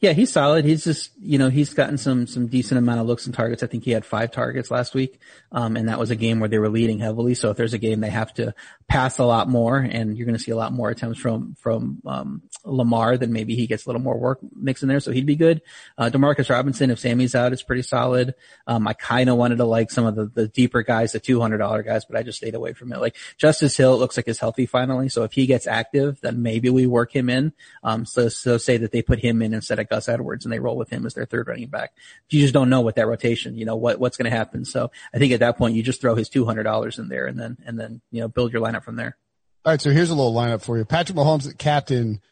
Yeah, 0.02 0.14
he's 0.14 0.32
solid. 0.32 0.64
He's 0.64 0.82
just, 0.82 1.12
you 1.20 1.38
know, 1.38 1.48
he's 1.48 1.74
gotten 1.74 1.96
some, 1.96 2.26
some 2.26 2.48
decent 2.48 2.76
amount 2.76 2.98
of 2.98 3.06
looks 3.06 3.26
and 3.26 3.32
targets. 3.32 3.62
I 3.62 3.68
think 3.68 3.84
he 3.84 3.92
had 3.92 4.04
five 4.04 4.32
targets 4.32 4.68
last 4.68 4.94
week. 4.94 5.20
Um, 5.52 5.76
and 5.76 5.88
that 5.88 6.00
was 6.00 6.10
a 6.10 6.16
game 6.16 6.40
where 6.40 6.48
they 6.48 6.58
were 6.58 6.68
leading 6.68 6.98
heavily. 6.98 7.34
So 7.34 7.50
if 7.50 7.56
there's 7.56 7.72
a 7.72 7.78
game 7.78 8.00
they 8.00 8.10
have 8.10 8.34
to 8.34 8.52
pass 8.88 9.18
a 9.20 9.24
lot 9.24 9.48
more 9.48 9.78
and 9.78 10.18
you're 10.18 10.26
going 10.26 10.36
to 10.36 10.42
see 10.42 10.50
a 10.50 10.56
lot 10.56 10.72
more 10.72 10.90
attempts 10.90 11.20
from, 11.20 11.54
from, 11.54 12.02
um, 12.04 12.42
Lamar, 12.64 13.16
then 13.16 13.32
maybe 13.32 13.54
he 13.54 13.68
gets 13.68 13.86
a 13.86 13.88
little 13.90 14.02
more 14.02 14.18
work 14.18 14.40
mixed 14.56 14.82
in 14.82 14.88
there. 14.88 14.98
So 14.98 15.12
he'd 15.12 15.24
be 15.24 15.36
good. 15.36 15.62
Uh, 15.96 16.10
Demarcus 16.10 16.50
Robinson, 16.50 16.90
if 16.90 16.98
Sammy's 16.98 17.36
out, 17.36 17.52
is 17.52 17.62
pretty 17.62 17.82
solid. 17.82 18.34
Um, 18.66 18.88
I 18.88 18.94
kind 18.94 19.30
of 19.30 19.36
wanted 19.36 19.58
to 19.58 19.66
like 19.66 19.92
some 19.92 20.04
of 20.04 20.16
the, 20.16 20.26
the 20.26 20.48
deeper 20.48 20.82
guys, 20.82 21.12
the 21.12 21.20
$200 21.20 21.84
guys, 21.84 22.06
but 22.06 22.16
I 22.16 22.24
just 22.24 22.38
stayed 22.38 22.56
away 22.56 22.72
from 22.72 22.92
it. 22.92 22.98
Like 22.98 23.14
Justice 23.36 23.76
Hill, 23.76 23.94
it 23.94 23.98
looks 23.98 24.16
like 24.16 24.26
is 24.26 24.40
healthy 24.40 24.66
finally. 24.66 25.08
So 25.08 25.22
if 25.22 25.32
he 25.32 25.46
gets 25.46 25.68
active, 25.68 26.20
then 26.22 26.42
maybe 26.42 26.70
we 26.70 26.88
work 26.88 27.14
him 27.14 27.30
in. 27.30 27.52
Um, 27.84 28.04
so, 28.04 28.28
so 28.28 28.58
say 28.58 28.78
that 28.78 28.90
they 28.90 29.02
put 29.02 29.20
him 29.20 29.42
in 29.42 29.54
instead 29.54 29.78
of 29.78 29.91
Gus 29.92 30.08
Edwards 30.08 30.46
and 30.46 30.52
they 30.52 30.58
roll 30.58 30.76
with 30.76 30.88
him 30.88 31.04
as 31.04 31.12
their 31.12 31.26
third 31.26 31.48
running 31.48 31.68
back. 31.68 31.92
You 32.30 32.40
just 32.40 32.54
don't 32.54 32.70
know 32.70 32.80
what 32.80 32.96
that 32.96 33.06
rotation, 33.06 33.58
you 33.58 33.66
know, 33.66 33.76
what, 33.76 34.00
what's 34.00 34.16
going 34.16 34.30
to 34.30 34.34
happen. 34.34 34.64
So 34.64 34.90
I 35.12 35.18
think 35.18 35.34
at 35.34 35.40
that 35.40 35.58
point 35.58 35.74
you 35.74 35.82
just 35.82 36.00
throw 36.00 36.14
his 36.14 36.30
$200 36.30 36.98
in 36.98 37.08
there 37.08 37.26
and 37.26 37.38
then, 37.38 37.58
and 37.66 37.78
then, 37.78 38.00
you 38.10 38.22
know, 38.22 38.28
build 38.28 38.54
your 38.54 38.62
lineup 38.62 38.84
from 38.84 38.96
there. 38.96 39.18
All 39.66 39.72
right. 39.74 39.80
So 39.82 39.90
here's 39.90 40.08
a 40.08 40.14
little 40.14 40.32
lineup 40.32 40.62
for 40.62 40.78
you. 40.78 40.86
Patrick 40.86 41.18
Mahomes 41.18 41.46
at 41.46 41.58
captain, 41.58 42.22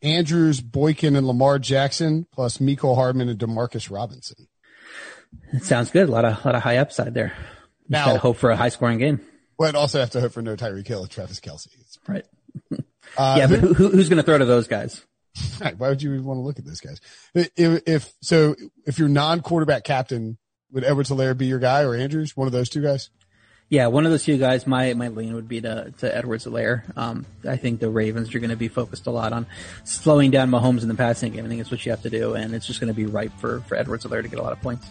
Andrews, 0.00 0.62
Boykin, 0.62 1.16
and 1.16 1.26
Lamar 1.26 1.58
Jackson, 1.58 2.26
plus 2.32 2.56
Mecole 2.56 2.94
Hardman 2.94 3.28
and 3.28 3.38
Demarcus 3.38 3.90
Robinson. 3.90 4.48
It 5.52 5.64
sounds 5.64 5.90
good. 5.90 6.08
A 6.08 6.12
lot 6.12 6.24
of, 6.24 6.42
a 6.42 6.48
lot 6.48 6.54
of 6.54 6.62
high 6.62 6.78
upside 6.78 7.12
there. 7.12 7.34
Now, 7.90 8.16
hope 8.16 8.38
for 8.38 8.50
a 8.50 8.56
high 8.56 8.70
scoring 8.70 8.98
game. 8.98 9.20
But 9.58 9.74
also 9.74 10.00
have 10.00 10.10
to 10.10 10.20
hope 10.20 10.32
for 10.32 10.40
no 10.40 10.56
Tyreek 10.56 10.86
Hill, 10.86 11.04
or 11.04 11.06
Travis 11.06 11.40
Kelce. 11.40 11.68
Right. 12.08 12.24
Uh, 13.18 13.34
yeah, 13.36 13.46
but 13.46 13.58
who, 13.58 13.90
who's 13.90 14.08
going 14.08 14.16
to 14.16 14.22
throw 14.22 14.38
to 14.38 14.46
those 14.46 14.68
guys? 14.68 15.04
Right. 15.60 15.78
Why 15.78 15.88
would 15.88 16.02
you 16.02 16.12
even 16.12 16.24
want 16.24 16.38
to 16.38 16.42
look 16.42 16.58
at 16.58 16.64
those 16.64 16.80
guys? 16.80 17.00
If, 17.34 17.82
if 17.86 18.12
so, 18.20 18.56
if 18.84 18.98
your 18.98 19.08
non-quarterback 19.08 19.84
captain 19.84 20.36
would 20.72 20.82
Edwards 20.82 21.10
Helaire 21.10 21.36
be 21.36 21.46
your 21.46 21.60
guy 21.60 21.82
or 21.82 21.94
Andrews, 21.94 22.36
one 22.36 22.48
of 22.48 22.52
those 22.52 22.68
two 22.68 22.82
guys? 22.82 23.10
Yeah, 23.68 23.86
one 23.86 24.04
of 24.04 24.10
those 24.10 24.24
two 24.24 24.36
guys. 24.36 24.66
My 24.66 24.92
my 24.92 25.08
lean 25.08 25.34
would 25.34 25.48
be 25.48 25.60
to 25.62 25.94
to 25.98 26.14
Edwards 26.14 26.44
Helaire. 26.44 26.82
Um, 26.94 27.24
I 27.48 27.56
think 27.56 27.80
the 27.80 27.88
Ravens 27.88 28.34
are 28.34 28.38
going 28.38 28.50
to 28.50 28.56
be 28.56 28.68
focused 28.68 29.06
a 29.06 29.10
lot 29.10 29.32
on 29.32 29.46
slowing 29.84 30.30
down 30.30 30.50
Mahomes 30.50 30.82
in 30.82 30.88
the 30.88 30.94
passing 30.94 31.32
game. 31.32 31.46
I 31.46 31.48
think 31.48 31.60
it's 31.60 31.70
what 31.70 31.84
you 31.86 31.90
have 31.92 32.02
to 32.02 32.10
do, 32.10 32.34
and 32.34 32.54
it's 32.54 32.66
just 32.66 32.80
going 32.80 32.92
to 32.92 32.94
be 32.94 33.06
ripe 33.06 33.32
for 33.38 33.60
for 33.60 33.76
Edwards 33.76 34.04
Helaire 34.04 34.20
to 34.20 34.28
get 34.28 34.38
a 34.38 34.42
lot 34.42 34.52
of 34.52 34.60
points. 34.60 34.90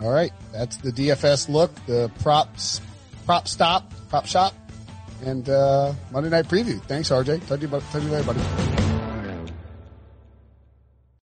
All 0.00 0.10
right, 0.10 0.32
that's 0.50 0.78
the 0.78 0.90
DFS 0.92 1.50
look, 1.50 1.74
the 1.86 2.10
props, 2.20 2.80
prop 3.26 3.46
stop, 3.46 3.92
prop 4.08 4.24
shop, 4.24 4.54
and 5.26 5.48
uh, 5.50 5.92
Monday 6.10 6.30
night 6.30 6.48
preview. 6.48 6.82
Thanks, 6.84 7.10
RJ. 7.10 7.46
Talk 7.46 7.58
to 7.58 7.62
you, 7.62 7.68
about, 7.68 7.82
talk 7.90 8.00
to 8.00 8.06
you 8.06 8.12
later, 8.12 8.32
buddy. 8.32 8.71